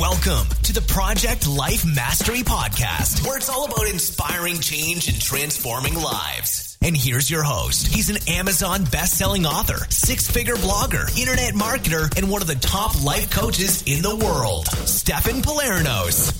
Welcome 0.00 0.48
to 0.64 0.72
the 0.72 0.80
Project 0.80 1.46
Life 1.46 1.86
Mastery 1.86 2.40
Podcast, 2.40 3.24
where 3.24 3.36
it's 3.36 3.48
all 3.48 3.66
about 3.66 3.86
inspiring 3.86 4.58
change 4.58 5.06
and 5.06 5.20
transforming 5.20 5.94
lives. 5.94 6.76
And 6.82 6.96
here's 6.96 7.30
your 7.30 7.44
host. 7.44 7.86
He's 7.86 8.10
an 8.10 8.16
Amazon 8.26 8.82
best-selling 8.86 9.46
author, 9.46 9.86
six-figure 9.90 10.56
blogger, 10.56 11.16
internet 11.16 11.54
marketer, 11.54 12.12
and 12.18 12.28
one 12.28 12.42
of 12.42 12.48
the 12.48 12.56
top 12.56 13.04
life 13.04 13.30
coaches 13.30 13.84
in 13.86 14.02
the 14.02 14.16
world, 14.16 14.66
Stefan 14.66 15.42
Pylarinos. 15.42 16.32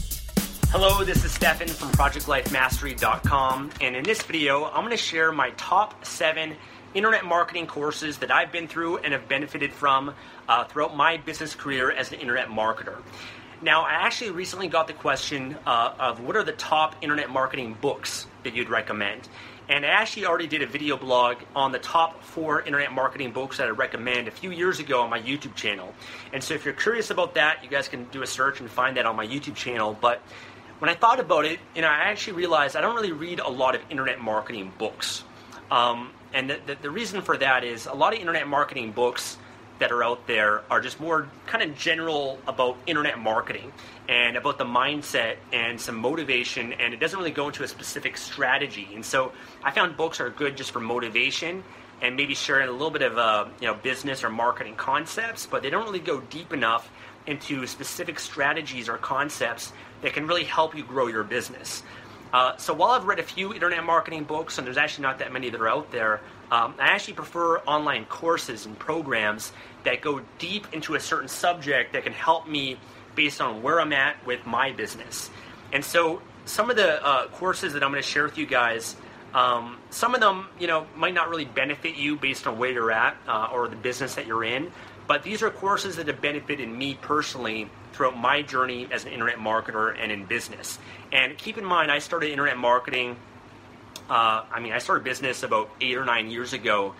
Hello, 0.70 1.04
this 1.04 1.24
is 1.24 1.30
Stefan 1.30 1.68
from 1.68 1.90
ProjectLifeMastery.com, 1.92 3.70
and 3.80 3.94
in 3.94 4.02
this 4.02 4.20
video, 4.22 4.64
I'm 4.64 4.80
going 4.80 4.90
to 4.90 4.96
share 4.96 5.30
my 5.30 5.50
top 5.50 6.04
seven 6.04 6.56
internet 6.94 7.24
marketing 7.24 7.68
courses 7.68 8.18
that 8.18 8.32
I've 8.32 8.50
been 8.50 8.66
through 8.66 8.98
and 8.98 9.12
have 9.12 9.28
benefited 9.28 9.72
from 9.72 10.12
uh, 10.48 10.64
throughout 10.64 10.96
my 10.96 11.18
business 11.18 11.54
career 11.54 11.92
as 11.92 12.10
an 12.10 12.18
internet 12.18 12.48
marketer. 12.48 12.96
Now, 13.62 13.82
I 13.82 13.92
actually 13.92 14.30
recently 14.30 14.68
got 14.68 14.86
the 14.86 14.92
question 14.92 15.56
uh, 15.66 15.94
of 15.98 16.20
what 16.20 16.36
are 16.36 16.44
the 16.44 16.52
top 16.52 16.96
internet 17.02 17.30
marketing 17.30 17.76
books 17.80 18.26
that 18.42 18.54
you'd 18.54 18.68
recommend. 18.68 19.28
And 19.68 19.86
I 19.86 19.88
actually 19.88 20.26
already 20.26 20.46
did 20.46 20.60
a 20.60 20.66
video 20.66 20.96
blog 20.98 21.38
on 21.56 21.72
the 21.72 21.78
top 21.78 22.22
four 22.22 22.60
internet 22.60 22.92
marketing 22.92 23.32
books 23.32 23.56
that 23.56 23.66
I 23.66 23.70
recommend 23.70 24.28
a 24.28 24.30
few 24.30 24.50
years 24.50 24.78
ago 24.78 25.00
on 25.00 25.08
my 25.08 25.20
YouTube 25.20 25.54
channel. 25.54 25.94
And 26.34 26.44
so 26.44 26.52
if 26.52 26.66
you're 26.66 26.74
curious 26.74 27.10
about 27.10 27.34
that, 27.34 27.64
you 27.64 27.70
guys 27.70 27.88
can 27.88 28.04
do 28.10 28.22
a 28.22 28.26
search 28.26 28.60
and 28.60 28.68
find 28.68 28.98
that 28.98 29.06
on 29.06 29.16
my 29.16 29.26
YouTube 29.26 29.54
channel. 29.54 29.96
But 29.98 30.20
when 30.80 30.90
I 30.90 30.94
thought 30.94 31.18
about 31.18 31.46
it, 31.46 31.60
you 31.74 31.80
know, 31.80 31.88
I 31.88 32.10
actually 32.10 32.34
realized 32.34 32.76
I 32.76 32.82
don't 32.82 32.94
really 32.94 33.12
read 33.12 33.40
a 33.40 33.48
lot 33.48 33.74
of 33.74 33.80
internet 33.88 34.20
marketing 34.20 34.70
books. 34.76 35.24
Um, 35.70 36.10
and 36.34 36.50
the, 36.50 36.60
the, 36.66 36.74
the 36.82 36.90
reason 36.90 37.22
for 37.22 37.38
that 37.38 37.64
is 37.64 37.86
a 37.86 37.94
lot 37.94 38.12
of 38.12 38.20
internet 38.20 38.46
marketing 38.46 38.92
books 38.92 39.38
that 39.84 39.92
are 39.92 40.02
out 40.02 40.26
there 40.26 40.62
are 40.70 40.80
just 40.80 40.98
more 40.98 41.28
kind 41.44 41.62
of 41.62 41.76
general 41.76 42.38
about 42.46 42.74
internet 42.86 43.18
marketing 43.18 43.70
and 44.08 44.34
about 44.34 44.56
the 44.56 44.64
mindset 44.64 45.36
and 45.52 45.78
some 45.78 45.94
motivation 45.94 46.72
and 46.72 46.94
it 46.94 47.00
doesn't 47.00 47.18
really 47.18 47.30
go 47.30 47.48
into 47.48 47.62
a 47.64 47.68
specific 47.68 48.16
strategy. 48.16 48.88
And 48.94 49.04
so 49.04 49.32
i 49.62 49.70
found 49.70 49.94
books 49.98 50.20
are 50.20 50.30
good 50.30 50.56
just 50.56 50.70
for 50.70 50.80
motivation 50.80 51.62
and 52.00 52.16
maybe 52.16 52.34
sharing 52.34 52.70
a 52.70 52.72
little 52.72 52.90
bit 52.90 53.02
of 53.02 53.18
uh, 53.18 53.44
you 53.60 53.66
know 53.66 53.74
business 53.74 54.24
or 54.24 54.30
marketing 54.30 54.74
concepts 54.74 55.44
but 55.44 55.62
they 55.62 55.68
don't 55.68 55.84
really 55.84 55.98
go 55.98 56.18
deep 56.30 56.54
enough 56.54 56.90
into 57.26 57.66
specific 57.66 58.18
strategies 58.18 58.88
or 58.88 58.96
concepts 58.96 59.70
that 60.00 60.14
can 60.14 60.26
really 60.26 60.44
help 60.44 60.74
you 60.74 60.82
grow 60.82 61.08
your 61.08 61.24
business. 61.24 61.82
Uh, 62.34 62.56
so 62.56 62.74
while 62.74 62.90
I've 62.90 63.04
read 63.04 63.20
a 63.20 63.22
few 63.22 63.54
internet 63.54 63.84
marketing 63.84 64.24
books, 64.24 64.58
and 64.58 64.66
there's 64.66 64.76
actually 64.76 65.02
not 65.02 65.20
that 65.20 65.32
many 65.32 65.50
that 65.50 65.60
are 65.60 65.68
out 65.68 65.92
there, 65.92 66.20
um, 66.50 66.74
I 66.80 66.88
actually 66.88 67.14
prefer 67.14 67.58
online 67.58 68.06
courses 68.06 68.66
and 68.66 68.76
programs 68.76 69.52
that 69.84 70.00
go 70.00 70.20
deep 70.38 70.66
into 70.72 70.94
a 70.94 71.00
certain 71.00 71.28
subject 71.28 71.92
that 71.92 72.04
can 72.04 72.12
help 72.12 72.48
me 72.48 72.78
based 73.14 73.40
on 73.40 73.62
where 73.62 73.80
I'm 73.80 73.92
at 73.92 74.24
with 74.26 74.44
my 74.46 74.72
business. 74.72 75.30
And 75.72 75.84
so 75.84 76.22
some 76.44 76.70
of 76.70 76.76
the 76.76 77.04
uh, 77.04 77.28
courses 77.28 77.72
that 77.74 77.82
I'm 77.82 77.90
going 77.90 78.02
to 78.02 78.08
share 78.08 78.24
with 78.24 78.38
you 78.38 78.46
guys, 78.46 78.96
um, 79.34 79.78
some 79.90 80.14
of 80.14 80.20
them, 80.20 80.48
you 80.58 80.66
know, 80.66 80.86
might 80.96 81.14
not 81.14 81.28
really 81.28 81.44
benefit 81.44 81.96
you 81.96 82.16
based 82.16 82.46
on 82.46 82.58
where 82.58 82.70
you're 82.70 82.92
at 82.92 83.16
uh, 83.26 83.48
or 83.52 83.68
the 83.68 83.76
business 83.76 84.14
that 84.14 84.26
you're 84.26 84.44
in. 84.44 84.70
But 85.06 85.22
these 85.22 85.42
are 85.42 85.50
courses 85.50 85.96
that 85.96 86.06
have 86.06 86.20
benefited 86.20 86.68
me 86.68 86.94
personally 86.94 87.68
throughout 87.92 88.16
my 88.16 88.42
journey 88.42 88.88
as 88.90 89.04
an 89.04 89.12
internet 89.12 89.36
marketer 89.36 89.94
and 89.98 90.10
in 90.10 90.24
business. 90.24 90.78
And 91.12 91.36
keep 91.36 91.58
in 91.58 91.64
mind, 91.64 91.90
I 91.90 91.98
started 91.98 92.30
internet 92.30 92.56
marketing. 92.56 93.16
Uh, 94.08 94.44
I 94.50 94.60
mean, 94.60 94.72
I 94.72 94.78
started 94.78 95.04
business 95.04 95.42
about 95.42 95.70
eight 95.80 95.96
or 95.96 96.04
nine 96.04 96.30
years 96.30 96.52
ago, 96.52 96.94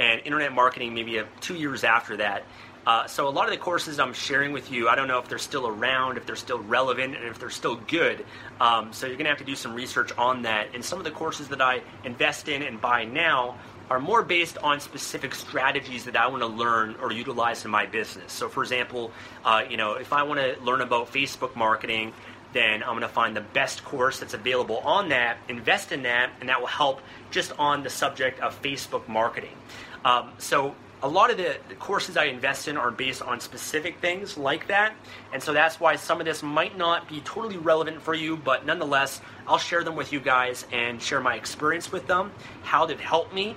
and 0.00 0.20
internet 0.24 0.52
marketing 0.52 0.94
maybe 0.94 1.18
a, 1.18 1.26
two 1.40 1.54
years 1.54 1.84
after 1.84 2.16
that. 2.16 2.44
Uh, 2.86 3.06
so 3.06 3.28
a 3.28 3.30
lot 3.30 3.44
of 3.44 3.50
the 3.50 3.58
courses 3.58 4.00
I'm 4.00 4.14
sharing 4.14 4.52
with 4.52 4.72
you, 4.72 4.88
I 4.88 4.94
don't 4.96 5.06
know 5.06 5.18
if 5.18 5.28
they're 5.28 5.38
still 5.38 5.68
around, 5.68 6.16
if 6.16 6.24
they're 6.24 6.34
still 6.34 6.60
relevant, 6.60 7.14
and 7.14 7.26
if 7.26 7.38
they're 7.38 7.50
still 7.50 7.76
good. 7.76 8.24
Um, 8.58 8.92
so 8.94 9.06
you're 9.06 9.16
going 9.16 9.26
to 9.26 9.30
have 9.30 9.38
to 9.38 9.44
do 9.44 9.54
some 9.54 9.74
research 9.74 10.10
on 10.16 10.42
that. 10.42 10.68
And 10.74 10.82
some 10.82 10.98
of 10.98 11.04
the 11.04 11.10
courses 11.10 11.48
that 11.48 11.60
I 11.60 11.82
invest 12.04 12.48
in 12.48 12.62
and 12.62 12.80
buy 12.80 13.04
now 13.04 13.58
are 13.90 14.00
more 14.00 14.22
based 14.22 14.56
on 14.58 14.80
specific 14.80 15.34
strategies 15.34 16.04
that 16.04 16.16
I 16.16 16.28
want 16.28 16.42
to 16.42 16.46
learn 16.46 16.96
or 17.02 17.12
utilize 17.12 17.64
in 17.64 17.70
my 17.70 17.86
business. 17.86 18.32
So, 18.32 18.48
for 18.48 18.62
example, 18.62 19.10
uh, 19.44 19.64
you 19.68 19.76
know, 19.76 19.94
if 19.94 20.12
I 20.12 20.22
want 20.22 20.40
to 20.40 20.58
learn 20.62 20.80
about 20.80 21.12
Facebook 21.12 21.56
marketing, 21.56 22.14
then 22.52 22.82
I'm 22.82 22.90
going 22.90 23.00
to 23.02 23.08
find 23.08 23.36
the 23.36 23.40
best 23.40 23.84
course 23.84 24.18
that's 24.18 24.34
available 24.34 24.78
on 24.78 25.10
that, 25.10 25.38
invest 25.48 25.92
in 25.92 26.02
that, 26.02 26.30
and 26.40 26.48
that 26.48 26.60
will 26.60 26.66
help 26.66 27.00
just 27.30 27.52
on 27.58 27.82
the 27.82 27.90
subject 27.90 28.40
of 28.40 28.60
Facebook 28.62 29.06
marketing. 29.08 29.56
Um, 30.04 30.32
so 30.38 30.74
a 31.02 31.08
lot 31.08 31.30
of 31.30 31.36
the, 31.36 31.56
the, 31.68 31.74
courses 31.74 32.16
I 32.16 32.24
invest 32.24 32.68
in 32.68 32.76
are 32.76 32.90
based 32.90 33.22
on 33.22 33.40
specific 33.40 34.00
things 34.00 34.36
like 34.36 34.66
that. 34.68 34.92
And 35.32 35.42
so 35.42 35.52
that's 35.52 35.80
why 35.80 35.96
some 35.96 36.20
of 36.20 36.26
this 36.26 36.42
might 36.42 36.76
not 36.76 37.08
be 37.08 37.20
totally 37.20 37.56
relevant 37.56 38.02
for 38.02 38.14
you, 38.14 38.36
but 38.36 38.66
nonetheless, 38.66 39.20
I'll 39.46 39.58
share 39.58 39.82
them 39.82 39.96
with 39.96 40.12
you 40.12 40.20
guys 40.20 40.66
and 40.72 41.00
share 41.00 41.20
my 41.20 41.36
experience 41.36 41.90
with 41.90 42.06
them, 42.06 42.32
how 42.62 42.86
they've 42.86 43.00
helped 43.00 43.32
me, 43.32 43.56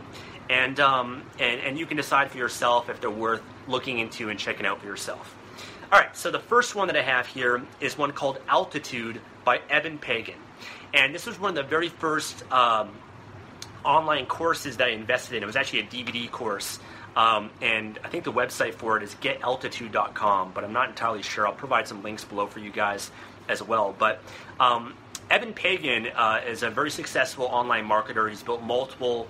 and, 0.49 0.79
um, 0.79 1.23
and, 1.39 1.59
and 1.61 1.77
you 1.77 1.85
can 1.85 1.97
decide 1.97 2.31
for 2.31 2.37
yourself 2.37 2.89
if 2.89 3.01
they're 3.01 3.09
worth 3.09 3.41
looking 3.67 3.99
into 3.99 4.29
and 4.29 4.39
checking 4.39 4.65
out 4.65 4.79
for 4.79 4.87
yourself. 4.87 5.35
All 5.93 5.99
right, 5.99 6.17
so 6.17 6.31
the 6.31 6.39
first 6.39 6.73
one 6.73 6.87
that 6.87 6.97
I 6.97 7.03
have 7.03 7.27
here 7.27 7.61
is 7.79 7.95
one 7.95 8.13
called 8.13 8.39
Altitude 8.49 9.21
by 9.45 9.61
Eben 9.69 9.99
Pagan. 9.99 10.39
And 10.91 11.13
this 11.13 11.27
was 11.27 11.39
one 11.39 11.49
of 11.49 11.55
the 11.55 11.69
very 11.69 11.89
first 11.89 12.43
um, 12.51 12.89
online 13.85 14.25
courses 14.25 14.77
that 14.77 14.87
I 14.87 14.91
invested 14.91 15.35
in. 15.35 15.43
It 15.43 15.45
was 15.45 15.55
actually 15.55 15.81
a 15.81 15.83
DVD 15.83 16.31
course 16.31 16.79
um, 17.15 17.51
and 17.61 17.99
I 18.03 18.07
think 18.09 18.23
the 18.23 18.33
website 18.33 18.73
for 18.73 18.97
it 18.97 19.03
is 19.03 19.13
getaltitude.com, 19.15 20.51
but 20.53 20.63
I'm 20.63 20.73
not 20.73 20.89
entirely 20.89 21.21
sure. 21.21 21.45
I'll 21.45 21.53
provide 21.53 21.87
some 21.87 22.01
links 22.01 22.23
below 22.25 22.47
for 22.47 22.59
you 22.59 22.71
guys 22.71 23.11
as 23.47 23.61
well. 23.61 23.95
But 23.95 24.19
um, 24.59 24.95
Eben 25.29 25.53
Pagan 25.53 26.07
uh, 26.07 26.41
is 26.47 26.63
a 26.63 26.71
very 26.71 26.89
successful 26.89 27.45
online 27.45 27.87
marketer. 27.87 28.27
He's 28.27 28.41
built 28.41 28.63
multiple 28.63 29.27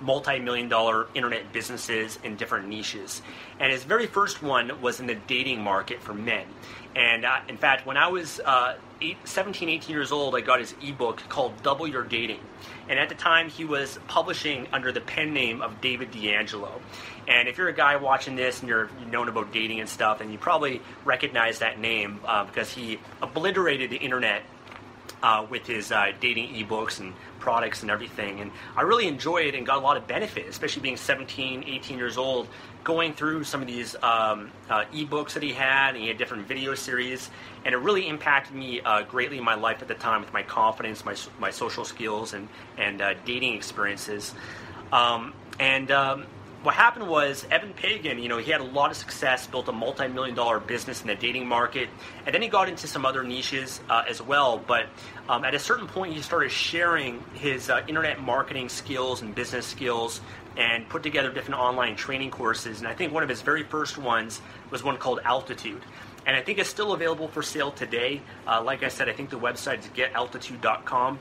multi-million 0.00 0.68
dollar 0.68 1.06
internet 1.14 1.52
businesses 1.52 2.18
in 2.24 2.36
different 2.36 2.68
niches. 2.68 3.22
And 3.58 3.72
his 3.72 3.84
very 3.84 4.06
first 4.06 4.42
one 4.42 4.80
was 4.80 5.00
in 5.00 5.06
the 5.06 5.14
dating 5.14 5.62
market 5.62 6.02
for 6.02 6.14
men. 6.14 6.46
And 6.94 7.26
uh, 7.26 7.40
in 7.48 7.58
fact, 7.58 7.86
when 7.86 7.98
I 7.98 8.08
was 8.08 8.40
uh, 8.40 8.76
eight, 9.02 9.18
17, 9.24 9.68
18 9.68 9.94
years 9.94 10.12
old, 10.12 10.34
I 10.34 10.40
got 10.40 10.60
his 10.60 10.74
ebook 10.82 11.22
called 11.28 11.62
Double 11.62 11.86
Your 11.86 12.02
Dating. 12.02 12.40
And 12.88 12.98
at 12.98 13.10
the 13.10 13.14
time, 13.14 13.50
he 13.50 13.64
was 13.64 13.98
publishing 14.08 14.66
under 14.72 14.92
the 14.92 15.02
pen 15.02 15.34
name 15.34 15.60
of 15.60 15.80
David 15.82 16.10
D'Angelo. 16.10 16.80
And 17.28 17.48
if 17.48 17.58
you're 17.58 17.68
a 17.68 17.74
guy 17.74 17.96
watching 17.96 18.36
this 18.36 18.60
and 18.60 18.68
you're 18.68 18.88
known 19.10 19.28
about 19.28 19.52
dating 19.52 19.80
and 19.80 19.88
stuff, 19.88 20.20
and 20.20 20.32
you 20.32 20.38
probably 20.38 20.80
recognize 21.04 21.58
that 21.58 21.78
name 21.78 22.20
uh, 22.24 22.44
because 22.44 22.72
he 22.72 22.98
obliterated 23.20 23.90
the 23.90 23.96
internet 23.96 24.42
uh, 25.22 25.46
with 25.48 25.66
his 25.66 25.92
uh, 25.92 26.12
dating 26.20 26.54
ebooks 26.54 27.00
and 27.00 27.14
products 27.40 27.82
and 27.82 27.90
everything. 27.90 28.40
And 28.40 28.50
I 28.76 28.82
really 28.82 29.06
enjoyed 29.06 29.54
and 29.54 29.66
got 29.66 29.78
a 29.78 29.80
lot 29.80 29.96
of 29.96 30.06
benefit, 30.06 30.46
especially 30.48 30.82
being 30.82 30.96
17, 30.96 31.64
18 31.66 31.98
years 31.98 32.18
old, 32.18 32.48
going 32.84 33.14
through 33.14 33.44
some 33.44 33.60
of 33.60 33.66
these 33.66 33.94
um, 34.02 34.50
uh, 34.68 34.84
ebooks 34.92 35.32
that 35.34 35.42
he 35.42 35.52
had. 35.52 35.90
And 35.90 35.98
he 35.98 36.08
had 36.08 36.18
different 36.18 36.46
video 36.46 36.74
series. 36.74 37.30
And 37.64 37.74
it 37.74 37.78
really 37.78 38.08
impacted 38.08 38.54
me 38.54 38.80
uh, 38.80 39.02
greatly 39.02 39.38
in 39.38 39.44
my 39.44 39.54
life 39.54 39.82
at 39.82 39.88
the 39.88 39.94
time 39.94 40.20
with 40.20 40.32
my 40.32 40.42
confidence, 40.42 41.04
my, 41.04 41.16
my 41.38 41.50
social 41.50 41.84
skills, 41.84 42.34
and, 42.34 42.48
and 42.78 43.00
uh, 43.00 43.14
dating 43.24 43.54
experiences. 43.54 44.34
Um, 44.92 45.32
and 45.58 45.90
um, 45.90 46.26
what 46.62 46.74
happened 46.74 47.08
was 47.08 47.46
Eben 47.50 47.72
Pagan, 47.74 48.18
you 48.18 48.28
know, 48.28 48.38
he 48.38 48.50
had 48.50 48.60
a 48.60 48.64
lot 48.64 48.90
of 48.90 48.96
success, 48.96 49.46
built 49.46 49.68
a 49.68 49.72
multi-million 49.72 50.34
dollar 50.34 50.58
business 50.58 51.00
in 51.00 51.06
the 51.06 51.14
dating 51.14 51.46
market, 51.46 51.88
and 52.24 52.34
then 52.34 52.42
he 52.42 52.48
got 52.48 52.68
into 52.68 52.86
some 52.86 53.06
other 53.06 53.22
niches 53.22 53.80
uh, 53.88 54.04
as 54.08 54.20
well. 54.20 54.58
But 54.58 54.86
um, 55.28 55.44
at 55.44 55.54
a 55.54 55.58
certain 55.58 55.86
point, 55.86 56.14
he 56.14 56.22
started 56.22 56.50
sharing 56.50 57.22
his 57.34 57.70
uh, 57.70 57.82
internet 57.86 58.20
marketing 58.20 58.68
skills 58.68 59.22
and 59.22 59.34
business 59.34 59.66
skills, 59.66 60.20
and 60.56 60.88
put 60.88 61.02
together 61.02 61.30
different 61.30 61.60
online 61.60 61.96
training 61.96 62.30
courses. 62.30 62.78
And 62.78 62.88
I 62.88 62.94
think 62.94 63.12
one 63.12 63.22
of 63.22 63.28
his 63.28 63.42
very 63.42 63.62
first 63.62 63.98
ones 63.98 64.40
was 64.70 64.82
one 64.82 64.96
called 64.96 65.20
Altitude. 65.24 65.82
And 66.26 66.34
I 66.34 66.42
think 66.42 66.58
it's 66.58 66.68
still 66.68 66.92
available 66.92 67.28
for 67.28 67.42
sale 67.42 67.70
today. 67.70 68.20
Uh, 68.46 68.62
like 68.62 68.82
I 68.82 68.88
said, 68.88 69.08
I 69.08 69.12
think 69.12 69.30
the 69.30 69.38
website 69.38 69.80
is 69.80 69.86
getaltitude.com, 69.88 71.18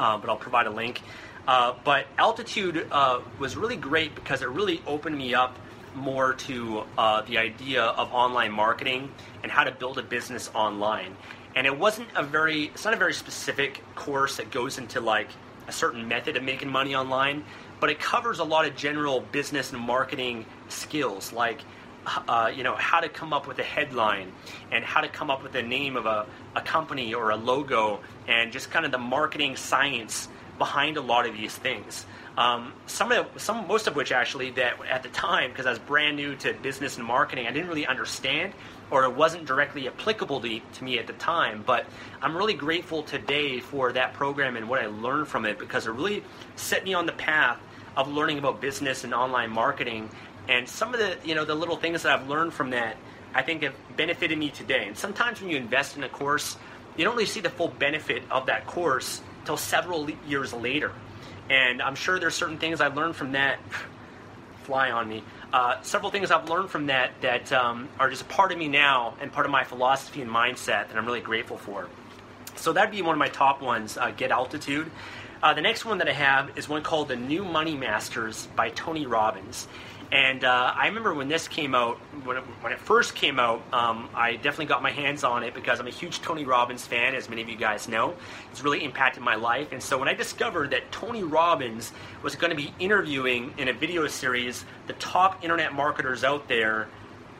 uh, 0.00 0.16
but 0.16 0.30
I'll 0.30 0.36
provide 0.36 0.66
a 0.66 0.70
link. 0.70 1.02
Uh, 1.46 1.74
but 1.84 2.06
altitude 2.18 2.86
uh, 2.90 3.20
was 3.38 3.56
really 3.56 3.76
great 3.76 4.14
because 4.14 4.42
it 4.42 4.48
really 4.48 4.82
opened 4.86 5.16
me 5.16 5.34
up 5.34 5.56
more 5.94 6.34
to 6.34 6.84
uh, 6.96 7.22
the 7.22 7.36
idea 7.36 7.82
of 7.82 8.12
online 8.12 8.52
marketing 8.52 9.10
and 9.42 9.52
how 9.52 9.64
to 9.64 9.70
build 9.70 9.98
a 9.98 10.02
business 10.02 10.50
online. 10.54 11.16
And 11.54 11.66
it 11.66 11.76
wasn't 11.76 12.08
a 12.16 12.22
very, 12.22 12.66
it's 12.66 12.84
not 12.84 12.94
a 12.94 12.96
very 12.96 13.12
specific 13.12 13.82
course 13.94 14.36
that 14.36 14.50
goes 14.50 14.78
into 14.78 15.00
like 15.00 15.28
a 15.68 15.72
certain 15.72 16.06
method 16.08 16.36
of 16.36 16.44
making 16.44 16.70
money 16.70 16.94
online, 16.94 17.44
but 17.80 17.90
it 17.90 17.98
covers 17.98 18.38
a 18.38 18.44
lot 18.44 18.66
of 18.66 18.76
general 18.76 19.20
business 19.32 19.72
and 19.72 19.80
marketing 19.80 20.46
skills 20.68 21.32
like 21.32 21.60
uh, 22.06 22.50
you 22.54 22.62
know 22.62 22.74
how 22.74 23.00
to 23.00 23.08
come 23.08 23.32
up 23.32 23.46
with 23.46 23.58
a 23.58 23.62
headline 23.62 24.32
and 24.70 24.84
how 24.84 25.00
to 25.00 25.08
come 25.08 25.30
up 25.30 25.42
with 25.42 25.52
the 25.52 25.62
name 25.62 25.96
of 25.96 26.06
a, 26.06 26.26
a 26.56 26.60
company 26.60 27.14
or 27.14 27.30
a 27.30 27.36
logo 27.36 28.00
and 28.28 28.52
just 28.52 28.70
kind 28.70 28.84
of 28.84 28.92
the 28.92 28.98
marketing 28.98 29.56
science 29.56 30.28
behind 30.58 30.98
a 30.98 31.00
lot 31.00 31.26
of 31.26 31.34
these 31.34 31.54
things. 31.56 32.04
Um, 32.36 32.72
some 32.86 33.10
of 33.10 33.32
the, 33.32 33.40
some 33.40 33.66
most 33.66 33.86
of 33.86 33.96
which 33.96 34.12
actually 34.12 34.50
that 34.52 34.74
at 34.88 35.02
the 35.02 35.08
time 35.08 35.50
because 35.50 35.66
I 35.66 35.70
was 35.70 35.78
brand 35.78 36.16
new 36.16 36.36
to 36.36 36.52
business 36.54 36.96
and 36.96 37.04
marketing 37.04 37.46
I 37.46 37.50
didn't 37.50 37.68
really 37.68 37.86
understand 37.86 38.52
or 38.90 39.04
it 39.04 39.14
wasn't 39.14 39.46
directly 39.46 39.88
applicable 39.88 40.40
to, 40.40 40.60
to 40.60 40.84
me 40.84 40.98
at 40.98 41.06
the 41.06 41.12
time 41.14 41.64
but 41.66 41.86
I'm 42.22 42.36
really 42.36 42.54
grateful 42.54 43.02
today 43.02 43.60
for 43.60 43.92
that 43.92 44.14
program 44.14 44.56
and 44.56 44.68
what 44.68 44.80
I 44.80 44.86
learned 44.86 45.28
from 45.28 45.44
it 45.44 45.58
because 45.58 45.86
it 45.86 45.90
really 45.90 46.22
set 46.56 46.84
me 46.84 46.94
on 46.94 47.04
the 47.04 47.12
path 47.12 47.58
of 47.96 48.08
learning 48.08 48.38
about 48.38 48.60
business 48.60 49.04
and 49.04 49.12
online 49.12 49.50
marketing 49.50 50.08
and 50.48 50.68
some 50.68 50.94
of 50.94 51.00
the 51.00 51.16
you 51.24 51.34
know 51.34 51.44
the 51.44 51.54
little 51.54 51.76
things 51.76 52.02
that 52.02 52.18
I've 52.18 52.28
learned 52.28 52.52
from 52.52 52.70
that 52.70 52.96
I 53.34 53.42
think 53.42 53.62
have 53.62 53.74
benefited 53.96 54.38
me 54.38 54.50
today 54.50 54.86
and 54.86 54.96
sometimes 54.96 55.40
when 55.40 55.50
you 55.50 55.56
invest 55.56 55.96
in 55.96 56.02
a 56.02 56.08
course 56.08 56.56
you 56.96 57.04
don't 57.04 57.14
really 57.14 57.26
see 57.26 57.40
the 57.40 57.50
full 57.50 57.68
benefit 57.68 58.22
of 58.30 58.46
that 58.46 58.66
course 58.66 59.22
till 59.44 59.56
several 59.56 60.08
years 60.26 60.52
later. 60.52 60.92
And 61.48 61.82
I'm 61.82 61.94
sure 61.94 62.18
there's 62.18 62.34
certain 62.34 62.58
things 62.58 62.80
I 62.80 62.88
learned 62.88 63.16
from 63.16 63.32
that. 63.32 63.58
Fly 64.64 64.90
on 64.90 65.08
me. 65.08 65.24
Uh, 65.52 65.80
several 65.82 66.10
things 66.10 66.30
I've 66.30 66.48
learned 66.48 66.70
from 66.70 66.86
that 66.86 67.12
that 67.22 67.52
um, 67.52 67.88
are 67.98 68.08
just 68.08 68.22
a 68.22 68.26
part 68.26 68.52
of 68.52 68.58
me 68.58 68.68
now 68.68 69.14
and 69.20 69.32
part 69.32 69.46
of 69.46 69.50
my 69.50 69.64
philosophy 69.64 70.22
and 70.22 70.30
mindset 70.30 70.88
that 70.88 70.96
I'm 70.96 71.06
really 71.06 71.20
grateful 71.20 71.56
for. 71.56 71.88
So 72.54 72.72
that'd 72.72 72.90
be 72.90 73.02
one 73.02 73.14
of 73.14 73.18
my 73.18 73.28
top 73.28 73.62
ones. 73.62 73.96
Uh, 73.96 74.12
Get 74.16 74.30
altitude. 74.30 74.90
Uh, 75.42 75.54
the 75.54 75.62
next 75.62 75.86
one 75.86 75.98
that 75.98 76.08
I 76.08 76.12
have 76.12 76.58
is 76.58 76.68
one 76.68 76.82
called 76.82 77.08
The 77.08 77.16
New 77.16 77.46
Money 77.46 77.74
Masters 77.74 78.46
by 78.56 78.68
Tony 78.70 79.06
Robbins. 79.06 79.66
And 80.12 80.44
uh, 80.44 80.74
I 80.76 80.88
remember 80.88 81.14
when 81.14 81.28
this 81.28 81.48
came 81.48 81.74
out, 81.74 81.96
when 82.24 82.36
it, 82.36 82.42
when 82.60 82.72
it 82.74 82.78
first 82.78 83.14
came 83.14 83.38
out, 83.38 83.62
um, 83.72 84.10
I 84.14 84.34
definitely 84.34 84.66
got 84.66 84.82
my 84.82 84.90
hands 84.90 85.24
on 85.24 85.42
it 85.42 85.54
because 85.54 85.80
I'm 85.80 85.86
a 85.86 85.90
huge 85.92 86.20
Tony 86.20 86.44
Robbins 86.44 86.84
fan, 86.84 87.14
as 87.14 87.30
many 87.30 87.40
of 87.40 87.48
you 87.48 87.56
guys 87.56 87.88
know. 87.88 88.16
It's 88.50 88.62
really 88.62 88.84
impacted 88.84 89.22
my 89.22 89.36
life. 89.36 89.72
And 89.72 89.82
so 89.82 89.96
when 89.96 90.08
I 90.08 90.14
discovered 90.14 90.72
that 90.72 90.92
Tony 90.92 91.22
Robbins 91.22 91.90
was 92.22 92.34
going 92.34 92.50
to 92.50 92.56
be 92.56 92.74
interviewing 92.78 93.54
in 93.56 93.68
a 93.68 93.72
video 93.72 94.06
series 94.08 94.66
the 94.88 94.92
top 94.94 95.42
internet 95.42 95.72
marketers 95.72 96.22
out 96.22 96.48
there, 96.48 96.88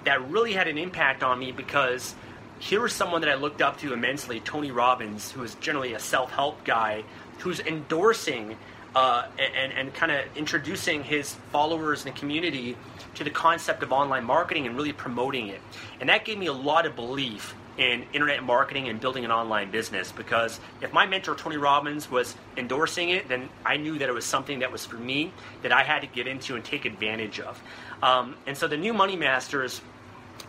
that 0.04 0.30
really 0.30 0.54
had 0.54 0.68
an 0.68 0.78
impact 0.78 1.22
on 1.22 1.38
me 1.38 1.52
because 1.52 2.14
here 2.60 2.80
was 2.80 2.92
someone 2.92 3.22
that 3.22 3.30
I 3.30 3.34
looked 3.34 3.60
up 3.60 3.78
to 3.80 3.92
immensely, 3.92 4.40
Tony 4.40 4.70
Robbins, 4.70 5.32
who 5.32 5.42
is 5.42 5.54
generally 5.56 5.94
a 5.94 5.98
self 5.98 6.30
help 6.30 6.62
guy, 6.64 7.04
who's 7.40 7.60
endorsing 7.60 8.56
uh, 8.94 9.26
and, 9.38 9.72
and 9.72 9.94
kind 9.94 10.10
of 10.12 10.24
introducing 10.36 11.02
his 11.02 11.34
followers 11.52 12.06
and 12.06 12.14
community 12.14 12.76
to 13.14 13.24
the 13.24 13.30
concept 13.30 13.82
of 13.82 13.92
online 13.92 14.24
marketing 14.24 14.66
and 14.66 14.76
really 14.76 14.92
promoting 14.92 15.48
it. 15.48 15.60
And 16.00 16.08
that 16.08 16.24
gave 16.24 16.38
me 16.38 16.46
a 16.46 16.52
lot 16.52 16.86
of 16.86 16.96
belief 16.96 17.54
in 17.78 18.04
internet 18.12 18.42
marketing 18.42 18.88
and 18.88 19.00
building 19.00 19.24
an 19.24 19.30
online 19.30 19.70
business 19.70 20.12
because 20.12 20.60
if 20.82 20.92
my 20.92 21.06
mentor 21.06 21.34
Tony 21.34 21.56
Robbins 21.56 22.10
was 22.10 22.34
endorsing 22.56 23.10
it, 23.10 23.28
then 23.28 23.48
I 23.64 23.76
knew 23.76 23.98
that 23.98 24.08
it 24.08 24.12
was 24.12 24.24
something 24.24 24.58
that 24.58 24.70
was 24.70 24.84
for 24.84 24.96
me 24.96 25.32
that 25.62 25.72
I 25.72 25.82
had 25.82 26.00
to 26.00 26.06
get 26.06 26.26
into 26.26 26.56
and 26.56 26.64
take 26.64 26.84
advantage 26.84 27.40
of. 27.40 27.62
Um, 28.02 28.36
and 28.46 28.56
so 28.56 28.68
the 28.68 28.76
new 28.76 28.92
Money 28.92 29.16
Masters 29.16 29.80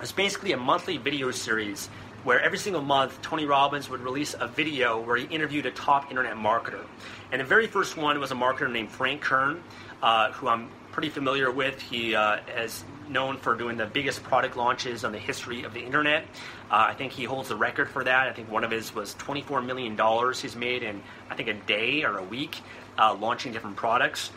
is 0.02 0.12
basically 0.12 0.52
a 0.52 0.58
monthly 0.58 0.98
video 0.98 1.32
series 1.32 1.90
where 2.24 2.40
every 2.42 2.58
single 2.58 2.82
month 2.82 3.22
Tony 3.22 3.46
Robbins 3.46 3.90
would 3.90 4.02
release 4.02 4.36
a 4.40 4.48
video 4.48 5.00
where 5.00 5.18
he 5.18 5.26
interviewed 5.26 5.66
a 5.66 5.72
top 5.72 6.10
internet 6.10 6.36
marketer. 6.36 6.86
And 7.32 7.42
the 7.42 7.46
very 7.46 7.68
first 7.68 7.98
one 7.98 8.20
was 8.20 8.32
a 8.32 8.36
marketer 8.36 8.72
named 8.72 8.92
Frank 8.92 9.22
Kern, 9.22 9.64
uh, 10.04 10.32
who 10.34 10.48
I'm 10.48 10.70
pretty 10.92 11.10
familiar 11.10 11.52
with. 11.52 11.82
He 11.82 12.16
uh, 12.16 12.40
is 12.58 12.84
known 13.10 13.38
for 13.38 13.56
doing 13.56 13.78
the 13.78 13.86
biggest 13.86 14.24
product 14.24 14.56
launches 14.56 15.04
on 15.04 15.12
the 15.12 15.20
history 15.20 15.64
of 15.64 15.74
the 15.74 15.82
internet. 15.82 16.24
Uh, 16.70 16.88
I 16.90 16.94
think 16.94 17.12
he 17.12 17.24
holds 17.24 17.50
the 17.50 17.56
record 17.56 17.90
for 17.90 18.04
that. 18.04 18.28
I 18.28 18.34
think 18.34 18.50
one 18.52 18.64
of 18.64 18.72
his 18.72 18.94
was 18.94 19.16
$24 19.16 19.66
million 19.66 19.98
he's 20.34 20.56
made 20.56 20.84
in, 20.84 21.02
I 21.30 21.36
think, 21.36 21.50
a 21.50 21.54
day 21.54 22.04
or 22.04 22.18
a 22.18 22.24
week 22.24 22.62
uh, 22.98 23.16
launching 23.16 23.52
different 23.52 23.76
products. 23.76 24.32